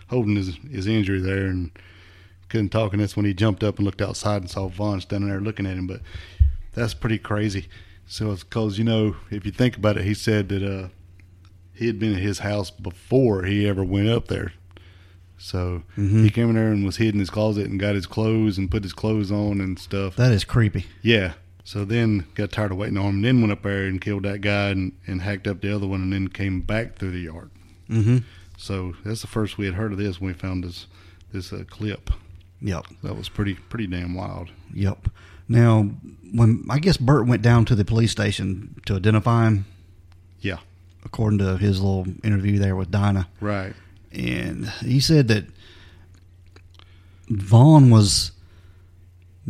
holding 0.08 0.36
his 0.36 0.56
his 0.70 0.86
injury 0.86 1.20
there 1.20 1.44
and 1.46 1.72
couldn't 2.48 2.70
talk. 2.70 2.94
And 2.94 3.02
that's 3.02 3.14
when 3.14 3.26
he 3.26 3.34
jumped 3.34 3.62
up 3.62 3.76
and 3.76 3.84
looked 3.84 4.00
outside 4.00 4.40
and 4.40 4.50
saw 4.50 4.68
Vaughn 4.68 5.02
standing 5.02 5.28
there 5.28 5.40
looking 5.42 5.66
at 5.66 5.76
him. 5.76 5.86
But 5.86 6.00
that's 6.72 6.94
pretty 6.94 7.18
crazy. 7.18 7.66
So 8.06 8.32
it's 8.32 8.44
because 8.44 8.78
you 8.78 8.84
know 8.84 9.16
if 9.30 9.44
you 9.44 9.52
think 9.52 9.76
about 9.76 9.98
it, 9.98 10.04
he 10.04 10.14
said 10.14 10.48
that 10.48 10.62
uh, 10.62 10.88
he 11.74 11.88
had 11.88 11.98
been 11.98 12.14
at 12.14 12.22
his 12.22 12.38
house 12.38 12.70
before 12.70 13.44
he 13.44 13.68
ever 13.68 13.84
went 13.84 14.08
up 14.08 14.28
there. 14.28 14.54
So 15.36 15.82
Mhm. 15.98 16.24
he 16.24 16.30
came 16.30 16.48
in 16.48 16.54
there 16.54 16.72
and 16.72 16.82
was 16.86 16.96
hid 16.96 17.12
in 17.12 17.20
his 17.20 17.28
closet 17.30 17.66
and 17.68 17.78
got 17.78 17.94
his 17.94 18.06
clothes 18.06 18.56
and 18.56 18.70
put 18.70 18.84
his 18.84 18.92
clothes 18.94 19.30
on 19.30 19.60
and 19.60 19.78
stuff. 19.78 20.16
That 20.16 20.32
is 20.32 20.44
creepy. 20.44 20.86
Yeah. 21.02 21.32
So 21.64 21.84
then 21.84 22.26
got 22.34 22.50
tired 22.52 22.72
of 22.72 22.78
waiting 22.78 22.98
on 22.98 23.04
him, 23.06 23.14
and 23.16 23.24
then 23.24 23.40
went 23.40 23.52
up 23.52 23.62
there 23.62 23.86
and 23.86 24.00
killed 24.00 24.24
that 24.24 24.40
guy 24.40 24.70
and, 24.70 24.92
and 25.06 25.22
hacked 25.22 25.46
up 25.46 25.60
the 25.60 25.74
other 25.74 25.86
one, 25.86 26.02
and 26.02 26.12
then 26.12 26.28
came 26.28 26.60
back 26.60 26.96
through 26.96 27.12
the 27.12 27.20
yard. 27.20 27.50
Mm-hmm. 27.88 28.18
So 28.56 28.94
that's 29.04 29.20
the 29.20 29.26
first 29.28 29.58
we 29.58 29.66
had 29.66 29.74
heard 29.74 29.92
of 29.92 29.98
this 29.98 30.20
when 30.20 30.28
we 30.28 30.34
found 30.34 30.64
this 30.64 30.86
this 31.32 31.52
uh, 31.52 31.64
clip. 31.70 32.10
Yep. 32.60 32.86
That 33.02 33.16
was 33.16 33.28
pretty 33.28 33.54
pretty 33.54 33.86
damn 33.86 34.14
wild. 34.14 34.50
Yep. 34.74 35.08
Now, 35.48 35.82
when 36.32 36.64
I 36.70 36.78
guess 36.78 36.96
Burt 36.96 37.26
went 37.26 37.42
down 37.42 37.64
to 37.66 37.74
the 37.74 37.84
police 37.84 38.10
station 38.12 38.74
to 38.86 38.96
identify 38.96 39.46
him, 39.46 39.66
Yeah. 40.40 40.58
according 41.04 41.38
to 41.40 41.58
his 41.58 41.80
little 41.80 42.06
interview 42.24 42.58
there 42.58 42.76
with 42.76 42.90
Dinah, 42.90 43.28
Right. 43.40 43.74
and 44.12 44.68
he 44.80 44.98
said 45.00 45.28
that 45.28 45.44
Vaughn 47.28 47.90
was 47.90 48.31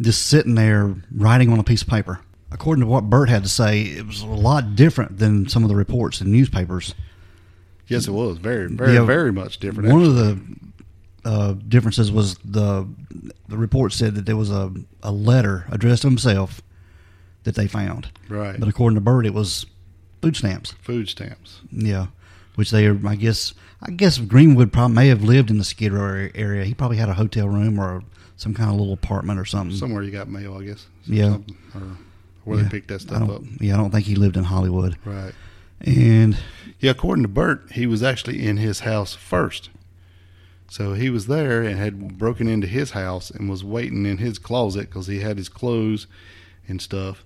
just 0.00 0.26
sitting 0.26 0.54
there 0.54 0.94
writing 1.14 1.52
on 1.52 1.58
a 1.58 1.64
piece 1.64 1.82
of 1.82 1.88
paper. 1.88 2.20
According 2.50 2.82
to 2.82 2.86
what 2.86 3.08
Burt 3.10 3.28
had 3.28 3.42
to 3.44 3.48
say, 3.48 3.82
it 3.82 4.06
was 4.06 4.20
a 4.22 4.26
lot 4.26 4.74
different 4.76 5.18
than 5.18 5.48
some 5.48 5.62
of 5.62 5.68
the 5.68 5.76
reports 5.76 6.20
in 6.20 6.30
newspapers. 6.30 6.94
Yes, 7.88 8.06
it 8.08 8.12
was 8.12 8.38
very 8.38 8.68
very 8.68 8.94
Yeah. 8.94 9.04
very 9.04 9.32
much 9.32 9.58
different. 9.58 9.90
One 9.90 10.02
actually. 10.02 10.30
of 10.30 10.38
the 11.24 11.30
uh, 11.30 11.52
differences 11.68 12.10
was 12.12 12.36
the 12.44 12.86
the 13.48 13.56
report 13.56 13.92
said 13.92 14.14
that 14.16 14.26
there 14.26 14.36
was 14.36 14.50
a, 14.50 14.72
a 15.02 15.12
letter 15.12 15.66
addressed 15.70 16.02
to 16.02 16.08
himself 16.08 16.60
that 17.44 17.54
they 17.54 17.66
found. 17.66 18.08
right 18.28 18.58
But 18.58 18.68
according 18.68 18.96
to 18.96 19.00
Burt, 19.00 19.26
it 19.26 19.34
was 19.34 19.66
food 20.20 20.36
stamps. 20.36 20.72
food 20.82 21.08
stamps. 21.08 21.60
Yeah, 21.70 22.06
which 22.54 22.70
they, 22.70 22.86
are, 22.86 22.98
I 23.06 23.16
guess, 23.16 23.54
I 23.82 23.90
guess 23.90 24.18
Greenwood 24.18 24.72
probably 24.72 24.94
may 24.94 25.08
have 25.08 25.22
lived 25.22 25.50
in 25.50 25.58
the 25.58 25.64
Skid 25.64 25.92
Row 25.92 26.28
area-. 26.34 26.64
He 26.64 26.74
probably 26.74 26.96
had 26.98 27.08
a 27.08 27.14
hotel 27.14 27.48
room 27.48 27.78
or 27.78 28.02
some 28.36 28.54
kind 28.54 28.70
of 28.70 28.76
little 28.76 28.92
apartment 28.92 29.38
or 29.40 29.44
something. 29.44 29.76
Somewhere 29.76 30.02
you 30.02 30.10
got 30.10 30.28
mail, 30.28 30.56
I 30.58 30.64
guess. 30.64 30.86
Yeah. 31.06 31.38
Or 31.74 31.82
where 32.44 32.58
Yeah. 32.58 32.64
they 32.64 32.68
picked 32.70 32.88
that 32.88 33.00
stuff 33.02 33.28
up. 33.30 33.42
Yeah, 33.60 33.74
I 33.74 33.76
don't 33.78 33.90
think 33.90 34.06
he 34.06 34.14
lived 34.16 34.36
in 34.36 34.44
Hollywood. 34.44 34.96
Right. 35.04 35.32
And 35.80 36.36
Yeah, 36.80 36.90
according 36.90 37.22
to 37.22 37.28
Burt, 37.28 37.70
he 37.72 37.86
was 37.86 38.02
actually 38.02 38.44
in 38.44 38.56
his 38.56 38.80
house 38.80 39.14
first. 39.14 39.70
So 40.68 40.94
he 40.94 41.10
was 41.10 41.26
there 41.26 41.62
and 41.62 41.78
had 41.78 42.18
broken 42.18 42.48
into 42.48 42.66
his 42.66 42.92
house 42.92 43.30
and 43.30 43.48
was 43.48 43.62
waiting 43.62 44.04
in 44.06 44.18
his 44.18 44.38
closet 44.38 44.88
because 44.88 45.06
he 45.06 45.20
had 45.20 45.36
his 45.38 45.48
clothes 45.48 46.06
and 46.66 46.80
stuff. 46.82 47.22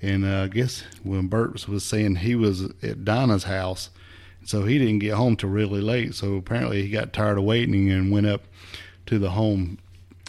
And 0.00 0.24
uh, 0.24 0.42
I 0.44 0.48
guess 0.48 0.84
when 1.02 1.26
Burt 1.26 1.52
was, 1.52 1.66
was 1.68 1.84
saying 1.84 2.16
he 2.16 2.34
was 2.34 2.62
at 2.82 3.04
Dinah's 3.04 3.44
house, 3.44 3.90
so 4.44 4.64
he 4.64 4.78
didn't 4.78 4.98
get 5.00 5.14
home 5.14 5.36
till 5.36 5.48
really 5.50 5.80
late. 5.80 6.14
So 6.14 6.34
apparently 6.36 6.82
he 6.82 6.88
got 6.90 7.12
tired 7.12 7.38
of 7.38 7.44
waiting 7.44 7.90
and 7.90 8.10
went 8.12 8.26
up 8.26 8.42
to 9.06 9.18
the 9.18 9.30
home 9.30 9.78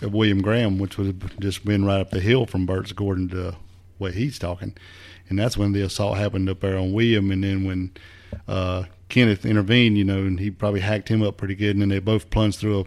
of 0.01 0.13
William 0.13 0.41
Graham, 0.41 0.77
which 0.77 0.97
was 0.97 1.13
just 1.39 1.63
been 1.65 1.85
right 1.85 2.01
up 2.01 2.11
the 2.11 2.19
hill 2.19 2.45
from 2.45 2.65
Burt's, 2.65 2.91
according 2.91 3.29
to 3.29 3.55
what 3.97 4.13
he's 4.15 4.37
talking. 4.39 4.75
And 5.29 5.39
that's 5.39 5.57
when 5.57 5.71
the 5.71 5.81
assault 5.81 6.17
happened 6.17 6.49
up 6.49 6.59
there 6.59 6.77
on 6.77 6.93
William. 6.93 7.31
And 7.31 7.43
then 7.43 7.63
when 7.65 7.91
uh, 8.47 8.83
Kenneth 9.09 9.45
intervened, 9.45 9.97
you 9.97 10.03
know, 10.03 10.19
and 10.19 10.39
he 10.39 10.51
probably 10.51 10.81
hacked 10.81 11.09
him 11.09 11.23
up 11.23 11.37
pretty 11.37 11.55
good. 11.55 11.71
And 11.75 11.81
then 11.81 11.89
they 11.89 11.99
both 11.99 12.29
plunged 12.29 12.59
through 12.59 12.81
a 12.81 12.85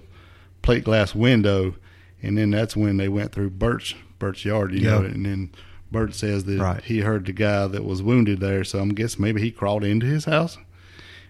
plate 0.62 0.85
glass 0.85 1.14
window. 1.14 1.75
And 2.23 2.37
then 2.37 2.51
that's 2.51 2.77
when 2.77 2.97
they 2.97 3.09
went 3.09 3.33
through 3.33 3.51
Burt's 3.51 3.95
Burt's 4.19 4.45
yard, 4.45 4.73
you 4.73 4.81
know. 4.83 4.99
And 5.03 5.25
then 5.25 5.51
Burt 5.91 6.14
says 6.14 6.45
that 6.45 6.59
Right. 6.59 6.85
he 6.85 7.01
heard 7.01 7.25
the 7.27 7.33
guy 7.33 7.67
that 7.69 7.85
was 7.85 8.03
wounded 8.03 8.41
there. 8.41 8.64
So 8.64 8.81
I'm 8.81 8.91
guessing 8.91 9.23
maybe 9.23 9.41
he 9.41 9.51
crawled 9.51 9.85
into 9.85 10.07
his 10.07 10.25
house. 10.27 10.59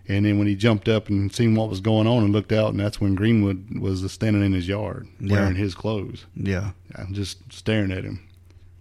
And 0.09 0.25
then 0.25 0.39
when 0.39 0.47
he 0.49 0.55
jumped 0.55 0.89
up 0.89 1.09
and 1.09 1.31
seen 1.35 1.55
what 1.55 1.69
was 1.69 1.81
going 1.81 2.07
on 2.07 2.25
and 2.25 2.33
looked 2.33 2.51
out, 2.53 2.71
and 2.71 2.81
that's 2.81 2.99
when 3.01 3.15
Greenwood 3.15 3.79
was 3.79 4.11
standing 4.11 4.43
in 4.43 4.53
his 4.55 4.67
yard 4.67 5.07
Yeah. 5.21 5.33
wearing 5.35 5.57
his 5.57 5.75
clothes. 5.75 6.25
yeah, 6.35 6.71
I'm 6.97 7.13
just 7.13 7.53
staring 7.53 7.93
at 7.93 8.05
him, 8.05 8.21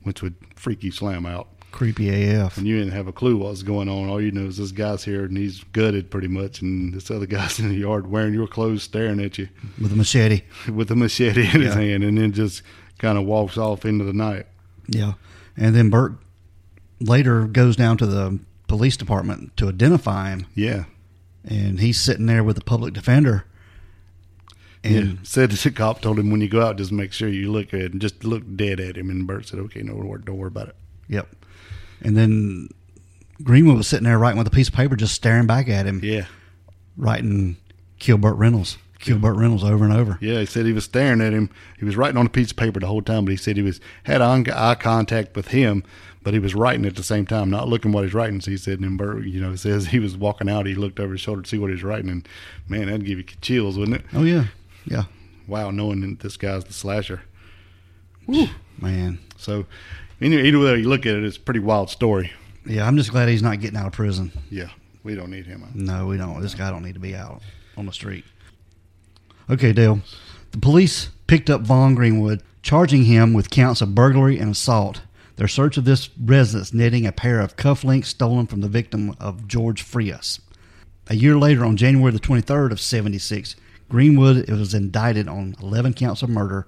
which 0.03 0.21
would 0.21 0.35
freak 0.55 0.83
you 0.83 0.91
slam 0.91 1.25
out. 1.25 1.47
creepy 1.73 2.09
AF. 2.09 2.57
And 2.57 2.65
you 2.65 2.79
didn't 2.79 2.93
have 2.93 3.07
a 3.07 3.11
clue 3.11 3.37
what 3.37 3.49
was 3.51 3.61
going 3.61 3.87
on. 3.89 4.07
All 4.09 4.19
you 4.21 4.31
know 4.31 4.45
is 4.47 4.57
this 4.57 4.71
guy's 4.71 5.03
here 5.03 5.25
and 5.25 5.37
he's 5.37 5.63
gutted 5.73 6.09
pretty 6.09 6.29
much, 6.29 6.61
and 6.61 6.93
this 6.93 7.11
other 7.11 7.25
guy's 7.35 7.59
in 7.59 7.67
the 7.69 7.75
yard 7.75 8.07
wearing 8.07 8.33
your 8.33 8.47
clothes, 8.47 8.81
staring 8.83 9.19
at 9.19 9.37
you 9.37 9.49
With 9.79 9.91
a 9.91 9.95
machete. 9.95 10.41
with 10.73 10.89
a 10.91 10.95
machete 10.95 11.41
in 11.53 11.61
his 11.61 11.73
hand, 11.75 12.03
and 12.05 12.17
then 12.17 12.31
just 12.31 12.63
kind 12.99 13.17
of 13.17 13.25
walks 13.25 13.57
off 13.57 13.85
into 13.85 14.05
the 14.05 14.13
night. 14.13 14.47
Yeah. 14.87 15.13
And 15.57 15.75
then 15.75 15.89
Burt 15.89 16.13
later 16.99 17.45
goes 17.45 17.75
down 17.75 17.97
to 17.97 18.05
the 18.07 18.39
police 18.67 18.97
department 18.97 19.55
to 19.57 19.67
identify 19.69 20.29
him, 20.31 20.45
Yeah. 20.55 20.85
And 21.47 21.79
he's 21.79 21.99
sitting 21.99 22.25
there 22.25 22.43
with 22.43 22.57
the 22.57 22.63
public 22.63 22.93
defender. 22.93 23.45
And 24.83 25.07
yeah. 25.07 25.13
Said 25.23 25.51
the 25.51 25.71
cop 25.71 26.01
told 26.01 26.19
him 26.19 26.29
when 26.29 26.41
you 26.41 26.49
go 26.49 26.61
out, 26.61 26.77
just 26.77 26.91
make 26.91 27.13
sure 27.13 27.29
you 27.29 27.51
look 27.51 27.73
at 27.73 27.91
and 27.91 28.01
just 28.01 28.23
look 28.23 28.43
dead 28.55 28.79
at 28.79 28.97
him. 28.97 29.09
And 29.09 29.25
Burt 29.25 29.47
said, 29.47 29.59
"Okay, 29.59 29.81
no, 29.81 29.93
don't 30.17 30.37
worry 30.37 30.47
about 30.47 30.69
it." 30.69 30.75
Yep. 31.09 31.27
And 32.01 32.15
then 32.15 32.69
Greenwood 33.43 33.77
was 33.77 33.87
sitting 33.87 34.03
there 34.05 34.19
writing 34.19 34.37
with 34.37 34.47
a 34.47 34.51
piece 34.51 34.67
of 34.67 34.75
paper, 34.75 34.95
just 34.95 35.15
staring 35.15 35.47
back 35.47 35.67
at 35.67 35.85
him, 35.85 35.99
Yeah, 36.03 36.25
writing 36.95 37.57
"Kill 37.99 38.17
Burt 38.17 38.37
Reynolds, 38.37 38.77
kill 38.99 39.19
Burt 39.19 39.35
Reynolds" 39.37 39.63
over 39.63 39.83
and 39.85 39.93
over. 39.93 40.17
yeah. 40.21 40.39
He 40.39 40.45
said 40.45 40.65
he 40.65 40.73
was 40.73 40.85
staring 40.85 41.21
at 41.21 41.33
him. 41.33 41.49
He 41.77 41.85
was 41.85 41.95
writing 41.97 42.17
on 42.17 42.25
a 42.25 42.29
piece 42.29 42.51
of 42.51 42.57
paper 42.57 42.79
the 42.79 42.87
whole 42.87 43.01
time, 43.01 43.25
but 43.25 43.31
he 43.31 43.37
said 43.37 43.55
he 43.57 43.63
was 43.63 43.79
had 44.03 44.21
eye 44.21 44.75
contact 44.75 45.35
with 45.35 45.49
him, 45.49 45.83
but 46.23 46.33
he 46.33 46.39
was 46.39 46.55
writing 46.55 46.85
at 46.85 46.95
the 46.95 47.03
same 47.03 47.25
time, 47.25 47.49
not 47.49 47.67
looking 47.67 47.91
what 47.91 48.03
he's 48.03 48.13
writing. 48.13 48.41
So 48.41 48.51
he 48.51 48.57
said, 48.57 48.79
and 48.79 48.97
Burt, 48.97 49.23
you 49.25 49.39
know, 49.41 49.55
says 49.55 49.87
he 49.87 49.99
was 49.99 50.17
walking 50.17 50.49
out. 50.49 50.65
He 50.65 50.75
looked 50.75 50.99
over 50.99 51.13
his 51.13 51.21
shoulder 51.21 51.41
to 51.41 51.49
see 51.49 51.57
what 51.57 51.69
he's 51.71 51.83
writing, 51.83 52.09
and 52.09 52.27
man, 52.67 52.85
that'd 52.87 53.05
give 53.05 53.17
you 53.19 53.23
chills, 53.41 53.77
wouldn't 53.77 53.97
it? 53.97 54.05
Oh 54.13 54.23
yeah, 54.23 54.45
yeah, 54.85 55.03
Wow, 55.47 55.71
knowing 55.71 56.01
that 56.01 56.19
this 56.19 56.37
guy's 56.37 56.63
the 56.65 56.73
slasher. 56.73 57.21
man. 58.81 59.19
So, 59.37 59.65
anyway, 60.19 60.43
either 60.47 60.59
way 60.59 60.77
you 60.77 60.89
look 60.89 61.05
at 61.05 61.15
it, 61.15 61.23
it's 61.23 61.37
a 61.37 61.39
pretty 61.39 61.59
wild 61.59 61.89
story. 61.89 62.31
Yeah, 62.65 62.85
I'm 62.85 62.97
just 62.97 63.11
glad 63.11 63.29
he's 63.29 63.43
not 63.43 63.59
getting 63.61 63.77
out 63.77 63.87
of 63.87 63.93
prison. 63.93 64.31
Yeah, 64.49 64.69
we 65.03 65.15
don't 65.15 65.31
need 65.31 65.45
him. 65.45 65.63
No, 65.73 66.05
we 66.07 66.17
don't. 66.17 66.41
This 66.41 66.53
guy 66.55 66.69
don't 66.69 66.83
need 66.83 66.95
to 66.95 66.99
be 66.99 67.15
out 67.15 67.41
on 67.77 67.85
the 67.85 67.93
street. 67.93 68.25
Okay, 69.49 69.71
Dale. 69.73 70.01
The 70.51 70.57
police 70.57 71.09
picked 71.27 71.49
up 71.49 71.61
Vaughn 71.61 71.95
Greenwood, 71.95 72.41
charging 72.61 73.03
him 73.05 73.33
with 73.33 73.49
counts 73.49 73.81
of 73.81 73.95
burglary 73.95 74.37
and 74.37 74.51
assault. 74.51 75.01
Their 75.37 75.47
search 75.47 75.77
of 75.77 75.85
this 75.85 76.09
residence 76.19 76.73
netting 76.73 77.05
a 77.05 77.11
pair 77.11 77.39
of 77.39 77.55
cufflinks 77.57 78.05
stolen 78.05 78.47
from 78.47 78.61
the 78.61 78.67
victim 78.67 79.15
of 79.19 79.47
George 79.47 79.81
Frias. 79.81 80.39
A 81.09 81.15
year 81.15 81.37
later, 81.37 81.63
on 81.63 81.77
January 81.77 82.11
the 82.11 82.19
23rd 82.19 82.71
of 82.71 82.81
76, 82.81 83.55
Greenwood 83.89 84.49
was 84.49 84.73
indicted 84.73 85.27
on 85.27 85.55
11 85.61 85.93
counts 85.93 86.21
of 86.21 86.29
murder 86.29 86.67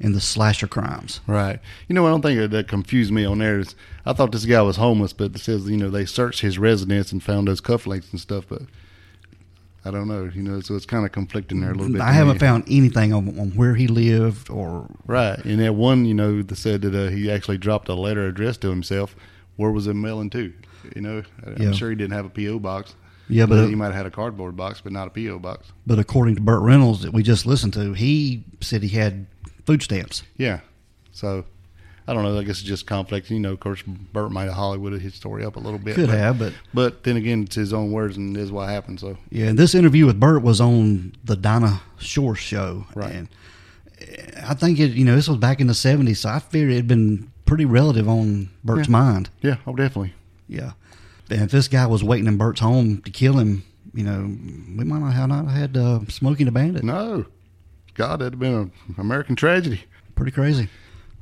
in 0.00 0.12
the 0.12 0.20
slasher 0.20 0.66
crimes. 0.66 1.20
Right. 1.26 1.60
You 1.86 1.94
know, 1.94 2.06
I 2.06 2.10
don't 2.10 2.22
think 2.22 2.50
that- 2.50 2.68
confused 2.68 3.12
me 3.12 3.24
on 3.24 3.38
there. 3.38 3.62
I 4.06 4.14
thought 4.14 4.32
this 4.32 4.46
guy 4.46 4.62
was 4.62 4.76
homeless, 4.76 5.12
but 5.12 5.36
it 5.36 5.40
says 5.40 5.68
you 5.68 5.76
know 5.76 5.90
they 5.90 6.06
searched 6.06 6.40
his 6.40 6.58
residence 6.58 7.12
and 7.12 7.22
found 7.22 7.46
those 7.46 7.60
cufflinks 7.60 8.10
and 8.10 8.20
stuff, 8.20 8.46
but 8.48 8.62
I 9.84 9.90
don't 9.90 10.08
know. 10.08 10.30
You 10.32 10.42
know, 10.42 10.60
so 10.60 10.74
it's 10.76 10.86
kind 10.86 11.06
of 11.06 11.12
conflicting 11.12 11.60
there 11.60 11.70
a 11.70 11.74
little 11.74 11.92
bit. 11.92 12.02
I 12.02 12.12
haven't 12.12 12.34
me. 12.34 12.38
found 12.38 12.64
anything 12.68 13.12
on, 13.14 13.38
on 13.38 13.50
where 13.52 13.74
he 13.74 13.86
lived 13.86 14.50
or 14.50 14.86
Right, 15.06 15.42
and 15.44 15.58
that 15.60 15.74
one, 15.74 16.04
you 16.04 16.14
know, 16.14 16.42
that 16.42 16.56
said 16.56 16.82
that 16.82 16.94
uh, 16.94 17.10
he 17.10 17.30
actually 17.30 17.58
dropped 17.58 17.88
a 17.88 17.94
letter 17.94 18.26
addressed 18.26 18.60
to 18.62 18.68
himself. 18.68 19.16
Where 19.56 19.70
was 19.70 19.86
it 19.86 19.94
mailing 19.94 20.30
to? 20.30 20.52
You 20.94 21.02
know, 21.02 21.22
I- 21.46 21.50
Yeah. 21.62 21.68
I'm 21.68 21.72
sure 21.72 21.90
he 21.90 21.96
didn't 21.96 22.12
have 22.12 22.26
a 22.26 22.30
PO 22.30 22.58
box. 22.58 22.94
Yeah, 23.28 23.46
but- 23.46 23.68
he 23.68 23.74
might 23.74 23.86
have 23.86 23.94
had 23.94 24.06
a 24.06 24.10
cardboard 24.10 24.56
box, 24.56 24.80
but 24.82 24.92
not 24.92 25.06
a 25.06 25.10
PO 25.10 25.38
box. 25.38 25.72
But 25.86 25.98
according 25.98 26.34
to 26.36 26.40
Burt 26.40 26.62
Reynolds 26.62 27.02
that 27.02 27.12
we 27.12 27.22
just 27.22 27.46
listened 27.46 27.72
to, 27.74 27.92
he 27.94 28.44
said 28.60 28.82
he 28.82 28.88
had 28.90 29.26
food 29.66 29.82
stamps. 29.82 30.24
Yeah. 30.36 30.60
So 31.12 31.44
I 32.10 32.14
don't 32.14 32.24
know. 32.24 32.38
I 32.38 32.42
guess 32.42 32.58
it's 32.58 32.62
just 32.68 32.86
conflict. 32.86 33.30
You 33.30 33.38
know, 33.38 33.52
of 33.52 33.60
course, 33.60 33.82
Burt 33.82 34.32
might 34.32 34.44
have 34.44 34.54
Hollywooded 34.54 35.00
his 35.00 35.14
story 35.14 35.44
up 35.44 35.54
a 35.56 35.60
little 35.60 35.78
bit. 35.78 35.94
Could 35.94 36.08
but, 36.08 36.18
have, 36.18 36.38
but 36.38 36.52
But 36.74 37.04
then 37.04 37.16
again, 37.16 37.44
it's 37.44 37.54
his 37.54 37.72
own 37.72 37.92
words, 37.92 38.16
and 38.16 38.34
this 38.34 38.44
is 38.44 38.52
what 38.52 38.68
happened. 38.68 38.98
So 38.98 39.16
yeah. 39.30 39.46
And 39.46 39.58
this 39.58 39.74
interview 39.74 40.06
with 40.06 40.18
Burt 40.18 40.42
was 40.42 40.60
on 40.60 41.12
the 41.24 41.36
Dinah 41.36 41.80
Shore 41.98 42.34
show, 42.34 42.86
Right. 42.94 43.12
And 43.14 43.28
I 44.44 44.54
think 44.54 44.80
it. 44.80 44.90
You 44.92 45.04
know, 45.04 45.14
this 45.14 45.28
was 45.28 45.38
back 45.38 45.60
in 45.60 45.66
the 45.68 45.72
'70s, 45.74 46.16
so 46.18 46.30
I 46.30 46.38
figured 46.40 46.72
it 46.72 46.76
had 46.76 46.88
been 46.88 47.30
pretty 47.46 47.64
relative 47.64 48.08
on 48.08 48.48
Burt's 48.64 48.88
Yeah. 48.88 48.92
mind. 48.92 49.30
yeah, 49.42 49.56
oh, 49.66 49.74
definitely. 49.76 50.14
Yeah. 50.48 50.72
And 51.30 51.42
if 51.42 51.50
this 51.52 51.68
guy 51.68 51.86
was 51.86 52.02
waiting 52.02 52.26
in 52.26 52.36
Burt's 52.36 52.60
home 52.60 53.02
to 53.02 53.10
kill 53.10 53.38
him, 53.38 53.62
you 53.94 54.02
know, 54.04 54.20
we 54.22 54.84
might 54.84 54.98
not 55.00 55.12
have 55.12 55.28
not 55.28 55.46
had 55.48 55.76
uh, 55.76 56.00
Smokey 56.08 56.42
the 56.44 56.50
Bandit. 56.50 56.82
No, 56.82 57.26
God, 57.94 58.20
that'd 58.20 58.32
have 58.32 58.40
been 58.40 58.54
an 58.54 58.72
American 58.98 59.36
tragedy. 59.36 59.82
Pretty 60.16 60.32
crazy. 60.32 60.68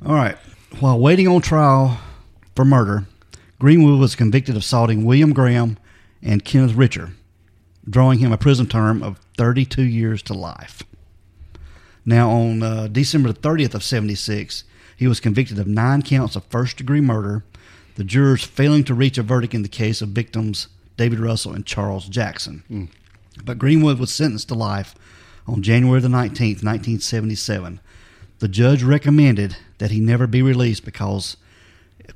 All 0.06 0.14
right. 0.14 0.36
While 0.80 1.00
waiting 1.00 1.26
on 1.26 1.40
trial 1.40 1.98
for 2.54 2.64
murder, 2.64 3.06
Greenwood 3.58 3.98
was 3.98 4.14
convicted 4.14 4.54
of 4.54 4.62
assaulting 4.62 5.04
William 5.04 5.32
Graham 5.32 5.76
and 6.22 6.44
Kenneth 6.44 6.76
Richer, 6.76 7.14
drawing 7.88 8.20
him 8.20 8.32
a 8.32 8.38
prison 8.38 8.66
term 8.66 9.02
of 9.02 9.18
32 9.36 9.82
years 9.82 10.22
to 10.22 10.34
life. 10.34 10.84
Now, 12.04 12.30
on 12.30 12.62
uh, 12.62 12.86
December 12.86 13.32
the 13.32 13.40
30th 13.40 13.74
of 13.74 13.82
76, 13.82 14.62
he 14.96 15.08
was 15.08 15.18
convicted 15.18 15.58
of 15.58 15.66
nine 15.66 16.02
counts 16.02 16.36
of 16.36 16.44
first 16.44 16.76
degree 16.76 17.00
murder, 17.00 17.44
the 17.96 18.04
jurors 18.04 18.44
failing 18.44 18.84
to 18.84 18.94
reach 18.94 19.18
a 19.18 19.24
verdict 19.24 19.54
in 19.54 19.62
the 19.62 19.68
case 19.68 20.00
of 20.00 20.10
victims 20.10 20.68
David 20.96 21.18
Russell 21.18 21.54
and 21.54 21.66
Charles 21.66 22.08
Jackson. 22.08 22.62
But 23.44 23.58
Greenwood 23.58 23.98
was 23.98 24.12
sentenced 24.12 24.48
to 24.48 24.54
life 24.54 24.94
on 25.46 25.62
January 25.62 26.00
the 26.00 26.08
19th, 26.08 26.62
1977. 26.62 27.80
The 28.38 28.48
judge 28.48 28.84
recommended 28.84 29.56
that 29.78 29.90
he 29.90 30.00
never 30.00 30.26
be 30.26 30.42
released 30.42 30.84
because, 30.84 31.36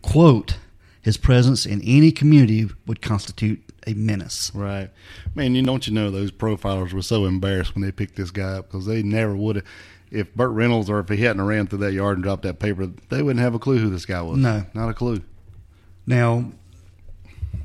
quote, 0.02 0.56
his 1.00 1.16
presence 1.16 1.66
in 1.66 1.80
any 1.82 2.12
community 2.12 2.68
would 2.86 3.02
constitute 3.02 3.60
a 3.86 3.94
menace. 3.94 4.52
Right, 4.54 4.90
man. 5.34 5.54
You 5.54 5.62
don't 5.62 5.86
you 5.86 5.92
know 5.92 6.10
those 6.10 6.30
profilers 6.30 6.92
were 6.92 7.02
so 7.02 7.24
embarrassed 7.24 7.74
when 7.74 7.82
they 7.82 7.90
picked 7.90 8.16
this 8.16 8.30
guy 8.30 8.58
up 8.58 8.68
because 8.68 8.86
they 8.86 9.02
never 9.02 9.36
would 9.36 9.56
have. 9.56 9.64
If 10.10 10.34
Burt 10.34 10.50
Reynolds 10.50 10.90
or 10.90 11.00
if 11.00 11.08
he 11.08 11.16
hadn't 11.16 11.44
ran 11.44 11.66
through 11.66 11.78
that 11.78 11.92
yard 11.92 12.18
and 12.18 12.22
dropped 12.22 12.42
that 12.42 12.58
paper, 12.58 12.86
they 13.08 13.22
wouldn't 13.22 13.42
have 13.42 13.54
a 13.54 13.58
clue 13.58 13.78
who 13.78 13.88
this 13.88 14.04
guy 14.04 14.20
was. 14.20 14.38
No. 14.38 14.64
not 14.74 14.90
a 14.90 14.94
clue. 14.94 15.22
Now, 16.06 16.52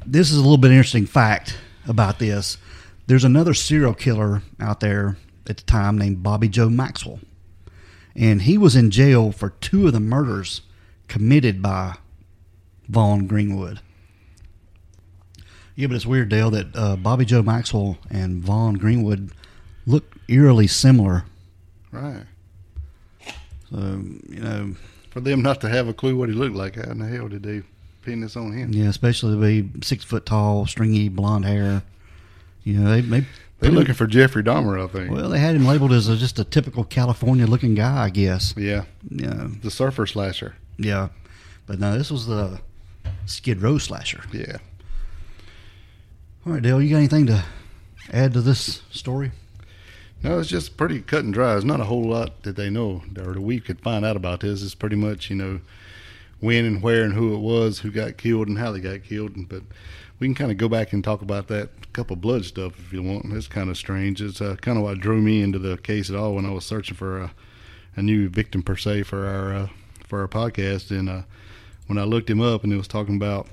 this 0.05 0.31
is 0.31 0.37
a 0.37 0.41
little 0.41 0.57
bit 0.57 0.71
interesting 0.71 1.05
fact 1.05 1.57
about 1.87 2.19
this. 2.19 2.57
There's 3.07 3.25
another 3.25 3.53
serial 3.53 3.93
killer 3.93 4.43
out 4.59 4.79
there 4.79 5.17
at 5.49 5.57
the 5.57 5.63
time 5.63 5.97
named 5.97 6.23
Bobby 6.23 6.47
Joe 6.47 6.69
Maxwell. 6.69 7.19
And 8.17 8.41
he 8.41 8.57
was 8.57 8.75
in 8.75 8.89
jail 8.89 9.31
for 9.31 9.51
two 9.61 9.85
of 9.87 9.93
the 9.93 9.99
murders 9.99 10.61
committed 11.07 11.61
by 11.61 11.97
Vaughn 12.89 13.27
Greenwood. 13.27 13.79
Yeah, 15.75 15.85
but 15.87 15.95
it's 15.95 16.05
weird, 16.07 16.29
Dale, 16.29 16.49
that 16.49 16.75
uh, 16.75 16.95
Bobby 16.95 17.23
Joe 17.23 17.43
Maxwell 17.43 17.99
and 18.09 18.41
Vaughn 18.41 18.73
Greenwood 18.73 19.29
look 19.85 20.15
eerily 20.27 20.65
similar. 20.65 21.25
Right. 21.91 22.23
So, 23.69 23.77
you 24.27 24.39
know, 24.39 24.75
For 25.11 25.19
them 25.21 25.43
not 25.43 25.61
to 25.61 25.69
have 25.69 25.87
a 25.87 25.93
clue 25.93 26.15
what 26.17 26.29
he 26.29 26.35
looked 26.35 26.55
like, 26.55 26.75
how 26.77 26.89
in 26.91 26.97
the 26.97 27.05
hell 27.07 27.27
did 27.27 27.43
they 27.43 27.61
pin 28.01 28.21
this 28.21 28.35
on 28.35 28.53
him? 28.53 28.71
yeah, 28.73 28.87
especially 28.87 29.35
to 29.35 29.39
be 29.69 29.83
six 29.83 30.03
foot 30.03 30.25
tall, 30.25 30.65
stringy 30.65 31.09
blonde 31.09 31.45
hair. 31.45 31.83
You 32.63 32.79
know, 32.79 32.89
they, 32.89 33.01
they 33.01 33.25
They're 33.59 33.71
looking 33.71 33.95
for 33.95 34.05
Jeffrey 34.05 34.43
Dahmer, 34.43 34.83
I 34.83 34.87
think. 34.87 35.11
Well, 35.11 35.29
they 35.29 35.39
had 35.39 35.55
him 35.55 35.65
labeled 35.65 35.91
as 35.91 36.07
a, 36.07 36.15
just 36.15 36.37
a 36.37 36.43
typical 36.43 36.83
California-looking 36.83 37.73
guy, 37.75 38.03
I 38.05 38.09
guess. 38.11 38.53
yeah, 38.55 38.83
Yeah, 39.09 39.47
the 39.63 39.71
surfer 39.71 40.05
slasher. 40.05 40.55
yeah. 40.77 41.09
But 41.65 41.79
no, 41.79 41.97
this 41.97 42.09
was 42.11 42.27
the 42.27 42.61
Skid 43.25 43.61
Row 43.61 43.77
slasher. 43.77 44.23
Yeah. 44.31 44.57
All 46.45 46.53
right, 46.53 46.61
Dale, 46.61 46.81
you 46.81 46.91
got 46.91 46.97
anything 46.97 47.25
to 47.27 47.43
add 48.13 48.33
to 48.33 48.41
this 48.41 48.83
story? 48.91 49.31
No, 50.23 50.39
it's 50.39 50.47
just 50.49 50.77
pretty 50.77 51.01
cut 51.01 51.23
and 51.25 51.33
dry. 51.33 51.51
There's 51.51 51.65
not 51.65 51.81
a 51.81 51.85
whole 51.85 52.03
lot 52.07 52.43
that 52.43 52.55
they 52.55 52.69
know 52.69 53.03
or 53.17 53.33
that 53.33 53.41
we 53.41 53.59
could 53.59 53.81
find 53.81 54.05
out 54.05 54.15
about 54.15 54.39
this. 54.39 54.63
It's 54.63 54.75
pretty 54.75 54.95
much, 54.95 55.29
you 55.29 55.35
know, 55.35 55.59
when 56.39 56.63
and 56.65 56.81
where 56.81 57.03
and 57.03 57.13
who 57.13 57.33
it 57.35 57.39
was, 57.39 57.79
who 57.79 57.91
got 57.91 58.17
killed 58.17 58.47
and 58.47 58.57
how 58.57 58.71
they 58.71 58.79
got 58.79 59.03
killed. 59.03 59.49
But 59.49 59.63
we 60.19 60.27
can 60.27 60.35
kind 60.35 60.51
of 60.51 60.57
go 60.57 60.67
back 60.67 60.93
and 60.93 61.03
talk 61.03 61.21
about 61.21 61.47
that 61.47 61.93
cup 61.93 62.11
of 62.11 62.21
blood 62.21 62.45
stuff 62.45 62.77
if 62.79 62.93
you 62.93 63.03
want. 63.03 63.31
It's 63.33 63.47
kind 63.47 63.69
of 63.69 63.77
strange. 63.77 64.21
It's 64.21 64.41
uh, 64.41 64.55
kind 64.61 64.77
of 64.77 64.83
what 64.83 64.99
drew 64.99 65.21
me 65.21 65.41
into 65.41 65.59
the 65.59 65.77
case 65.77 66.09
at 66.09 66.15
all 66.15 66.35
when 66.35 66.45
I 66.45 66.51
was 66.51 66.65
searching 66.65 66.95
for 66.95 67.21
a, 67.21 67.31
a 67.95 68.01
new 68.01 68.29
victim 68.29 68.63
per 68.63 68.75
se 68.75 69.03
for 69.03 69.27
our 69.27 69.53
uh, 69.53 69.67
for 70.07 70.21
our 70.21 70.27
podcast. 70.27 70.91
And 70.91 71.09
uh, 71.09 71.21
when 71.87 71.97
I 71.97 72.03
looked 72.03 72.29
him 72.29 72.41
up 72.41 72.63
and 72.63 72.73
it 72.73 72.77
was 72.77 72.87
talking 72.87 73.15
about 73.15 73.47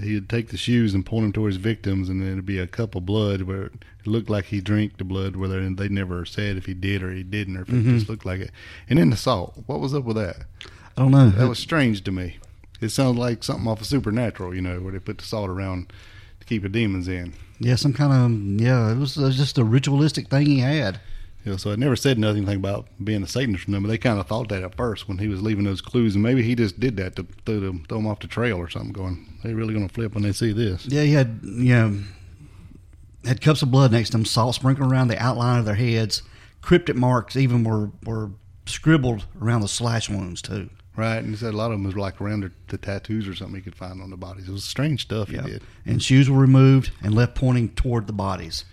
he'd 0.00 0.28
take 0.28 0.48
the 0.48 0.56
shoes 0.56 0.94
and 0.94 1.04
point 1.04 1.24
them 1.24 1.32
towards 1.32 1.56
victims, 1.56 2.08
and 2.08 2.20
then 2.22 2.32
it'd 2.32 2.46
be 2.46 2.58
a 2.58 2.66
cup 2.66 2.94
of 2.94 3.06
blood 3.06 3.42
where 3.42 3.64
it 3.64 3.72
looked 4.06 4.30
like 4.30 4.46
he 4.46 4.60
drank 4.60 4.96
the 4.96 5.04
blood, 5.04 5.36
where 5.36 5.48
they, 5.48 5.68
they 5.68 5.88
never 5.88 6.24
said 6.24 6.56
if 6.56 6.66
he 6.66 6.74
did 6.74 7.02
or 7.02 7.12
he 7.12 7.22
didn't, 7.22 7.56
or 7.56 7.62
if 7.62 7.68
it 7.68 7.82
just 7.82 8.08
looked 8.08 8.24
like 8.24 8.40
it. 8.40 8.50
And 8.88 8.98
then 8.98 9.10
the 9.10 9.16
salt. 9.16 9.54
What 9.66 9.80
was 9.80 9.94
up 9.94 10.04
with 10.04 10.16
that? 10.16 10.44
I 10.96 11.02
don't 11.02 11.10
know. 11.10 11.30
That 11.30 11.48
was 11.48 11.58
strange 11.58 12.02
to 12.04 12.12
me. 12.12 12.38
It 12.80 12.90
sounded 12.90 13.20
like 13.20 13.44
something 13.44 13.66
off 13.68 13.80
of 13.80 13.86
Supernatural, 13.86 14.54
you 14.54 14.60
know, 14.62 14.80
where 14.80 14.92
they 14.92 14.98
put 14.98 15.18
the 15.18 15.24
salt 15.24 15.50
around 15.50 15.92
to 16.40 16.46
keep 16.46 16.62
the 16.62 16.68
demons 16.68 17.08
in. 17.08 17.34
yeah, 17.58 17.74
some 17.76 17.92
kind 17.92 18.12
of 18.12 18.60
yeah. 18.62 18.90
It 18.92 18.98
was 18.98 19.18
uh, 19.18 19.30
just 19.30 19.58
a 19.58 19.64
ritualistic 19.64 20.28
thing 20.28 20.46
he 20.46 20.60
had. 20.60 21.00
Yeah, 21.44 21.56
so 21.56 21.72
I 21.72 21.76
never 21.76 21.96
said 21.96 22.18
nothing 22.18 22.46
about 22.48 22.86
being 23.02 23.22
a 23.22 23.26
Satanist 23.26 23.64
from 23.64 23.72
them, 23.72 23.82
but 23.82 23.88
they 23.88 23.96
kind 23.96 24.20
of 24.20 24.26
thought 24.26 24.50
that 24.50 24.62
at 24.62 24.74
first 24.76 25.08
when 25.08 25.18
he 25.18 25.28
was 25.28 25.40
leaving 25.40 25.64
those 25.64 25.80
clues, 25.80 26.14
and 26.14 26.22
maybe 26.22 26.42
he 26.42 26.54
just 26.54 26.78
did 26.78 26.98
that 26.98 27.16
to 27.16 27.26
throw 27.46 27.60
them, 27.60 27.84
throw 27.88 27.96
them 27.96 28.06
off 28.06 28.20
the 28.20 28.26
trail 28.26 28.58
or 28.58 28.68
something. 28.68 28.92
Going, 28.92 29.38
they 29.42 29.54
really 29.54 29.72
going 29.72 29.88
to 29.88 29.94
flip 29.94 30.14
when 30.14 30.22
they 30.22 30.32
see 30.32 30.52
this. 30.52 30.84
Yeah, 30.86 31.02
he 31.02 31.12
had 31.12 31.40
you 31.42 31.74
know 31.74 31.98
had 33.24 33.40
cups 33.40 33.62
of 33.62 33.70
blood 33.70 33.92
next 33.92 34.10
to 34.10 34.16
them, 34.16 34.24
salt 34.24 34.54
sprinkled 34.54 34.90
around 34.90 35.08
the 35.08 35.18
outline 35.18 35.58
of 35.58 35.64
their 35.64 35.74
heads. 35.74 36.22
Cryptic 36.62 36.96
marks 36.96 37.36
even 37.36 37.64
were 37.64 37.90
were 38.04 38.30
scribbled 38.66 39.26
around 39.40 39.62
the 39.62 39.68
slash 39.68 40.08
wounds 40.10 40.42
too. 40.42 40.68
Right, 40.96 41.18
and 41.18 41.28
he 41.30 41.36
said 41.36 41.54
a 41.54 41.56
lot 41.56 41.66
of 41.66 41.72
them 41.78 41.84
was 41.84 41.96
like 41.96 42.20
around 42.20 42.40
the, 42.42 42.52
the 42.68 42.76
tattoos 42.76 43.26
or 43.28 43.34
something 43.34 43.54
he 43.56 43.62
could 43.62 43.76
find 43.76 44.02
on 44.02 44.10
the 44.10 44.16
bodies. 44.16 44.48
It 44.48 44.52
was 44.52 44.64
strange 44.64 45.02
stuff 45.02 45.30
Yeah, 45.30 45.42
he 45.42 45.50
did. 45.52 45.62
and 45.86 46.02
shoes 46.02 46.28
were 46.28 46.38
removed 46.38 46.90
and 47.02 47.14
left 47.14 47.34
pointing 47.36 47.70
toward 47.70 48.06
the 48.06 48.12
bodies. 48.12 48.64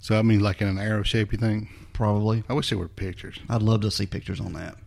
So 0.00 0.18
I 0.18 0.22
mean, 0.22 0.40
like 0.40 0.60
in 0.60 0.68
an 0.68 0.78
arrow 0.78 1.02
shape, 1.02 1.32
you 1.32 1.38
think? 1.38 1.68
Probably, 1.92 2.42
I 2.48 2.52
wish 2.52 2.68
there 2.68 2.78
were 2.78 2.88
pictures. 2.88 3.38
I'd 3.48 3.62
love 3.62 3.80
to 3.82 3.90
see 3.90 4.06
pictures 4.06 4.40
on 4.40 4.52
that. 4.54 4.76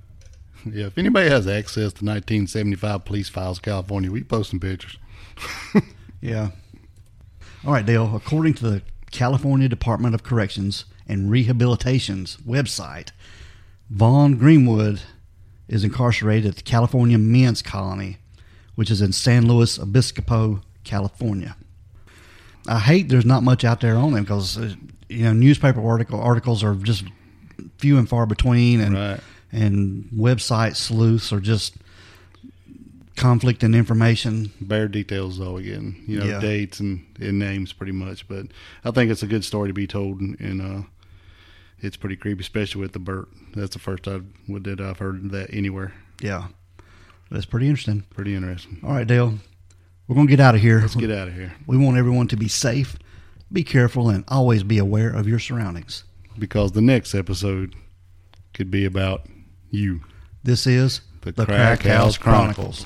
Yeah, 0.70 0.88
if 0.88 0.98
anybody 0.98 1.30
has 1.30 1.48
access 1.48 1.94
to 1.94 2.04
1975 2.06 3.06
police 3.06 3.30
files, 3.30 3.60
California, 3.60 4.12
we 4.12 4.24
post 4.26 4.50
some 4.50 4.60
pictures. 4.60 4.98
Yeah. 6.22 6.50
All 7.66 7.72
right, 7.72 7.86
Dale. 7.86 8.14
According 8.14 8.56
to 8.56 8.70
the 8.70 8.82
California 9.10 9.70
Department 9.70 10.14
of 10.16 10.22
Corrections 10.24 10.84
and 11.08 11.32
Rehabilitation's 11.32 12.36
website, 12.46 13.12
Vaughn 13.90 14.36
Greenwood 14.38 15.02
is 15.70 15.84
incarcerated 15.86 16.50
at 16.50 16.56
the 16.58 16.62
California 16.64 17.18
Men's 17.18 17.62
Colony, 17.62 18.18
which 18.76 18.92
is 18.92 19.02
in 19.02 19.14
San 19.14 19.48
Luis 19.48 19.80
Obispo, 19.80 20.62
California. 20.84 21.56
I 22.68 22.80
hate 22.80 23.08
there's 23.08 23.26
not 23.26 23.44
much 23.44 23.64
out 23.64 23.80
there 23.80 23.96
on 23.96 24.14
him 24.14 24.24
because 24.24 24.58
uh, 24.58 24.74
you 25.08 25.24
know 25.24 25.34
newspaper 25.34 25.82
article 25.88 26.20
articles 26.20 26.64
are 26.64 26.76
just 26.76 27.06
few 27.78 27.98
and 27.98 28.10
far 28.10 28.26
between, 28.26 28.82
and 28.82 28.96
Right. 28.96 29.20
and 29.52 30.06
website 30.14 30.76
sleuths 30.76 31.32
are 31.32 31.40
just 31.40 31.76
conflict 33.16 33.64
in 33.64 33.76
information. 33.76 34.52
Bare 34.62 34.88
details 34.88 35.38
though, 35.38 35.58
again, 35.58 35.96
you 36.08 36.20
know, 36.20 36.26
Yeah. 36.26 36.40
dates 36.40 36.80
and, 36.80 37.06
and 37.20 37.38
names 37.40 37.74
pretty 37.74 37.92
much. 37.92 38.28
But 38.28 38.48
I 38.86 38.92
think 38.92 39.12
it's 39.12 39.24
a 39.24 39.28
good 39.28 39.44
story 39.44 39.70
to 39.70 39.74
be 39.74 39.88
told, 39.88 40.20
and, 40.22 40.40
and 40.40 40.62
uh, 40.62 40.82
it's 41.82 41.98
pretty 41.98 42.16
creepy, 42.16 42.42
especially 42.42 42.82
with 42.82 42.94
the 42.94 43.00
Burt. 43.00 43.28
That's 43.56 43.74
the 43.74 43.80
first 43.80 44.08
I 44.08 44.22
that 44.48 44.80
I've 44.82 45.00
heard 45.00 45.32
that 45.32 45.54
anywhere. 45.54 45.94
Yeah, 46.22 46.48
that's 47.32 47.46
pretty 47.46 47.68
interesting. 47.68 48.04
Pretty 48.12 48.36
interesting. 48.36 48.80
All 48.84 48.92
right, 48.94 49.08
Dale, 49.08 49.34
we're 50.08 50.16
gonna 50.16 50.28
get 50.28 50.40
out 50.40 50.56
of 50.56 50.62
here. 50.62 50.80
Let's 50.80 50.96
get 50.96 51.12
out 51.12 51.28
of 51.28 51.34
here 51.34 51.54
We 51.68 51.78
want 51.78 51.98
everyone 51.98 52.28
to 52.30 52.38
be 52.38 52.48
safe, 52.48 52.98
be 53.52 53.64
careful, 53.64 54.10
and 54.10 54.24
always 54.28 54.64
be 54.64 54.78
aware 54.78 55.10
of 55.10 55.28
your 55.28 55.40
surroundings. 55.40 56.04
because 56.38 56.72
the 56.72 56.82
next 56.82 57.14
episode 57.16 57.76
could 58.54 58.72
be 58.72 58.86
about 58.86 59.28
you. 59.70 60.02
This 60.44 60.66
is 60.66 61.02
The 61.22 61.32
the 61.34 61.46
Crack 61.46 61.82
Crack 61.82 61.82
House 61.84 62.04
House 62.04 62.18
Chronicles. 62.18 62.86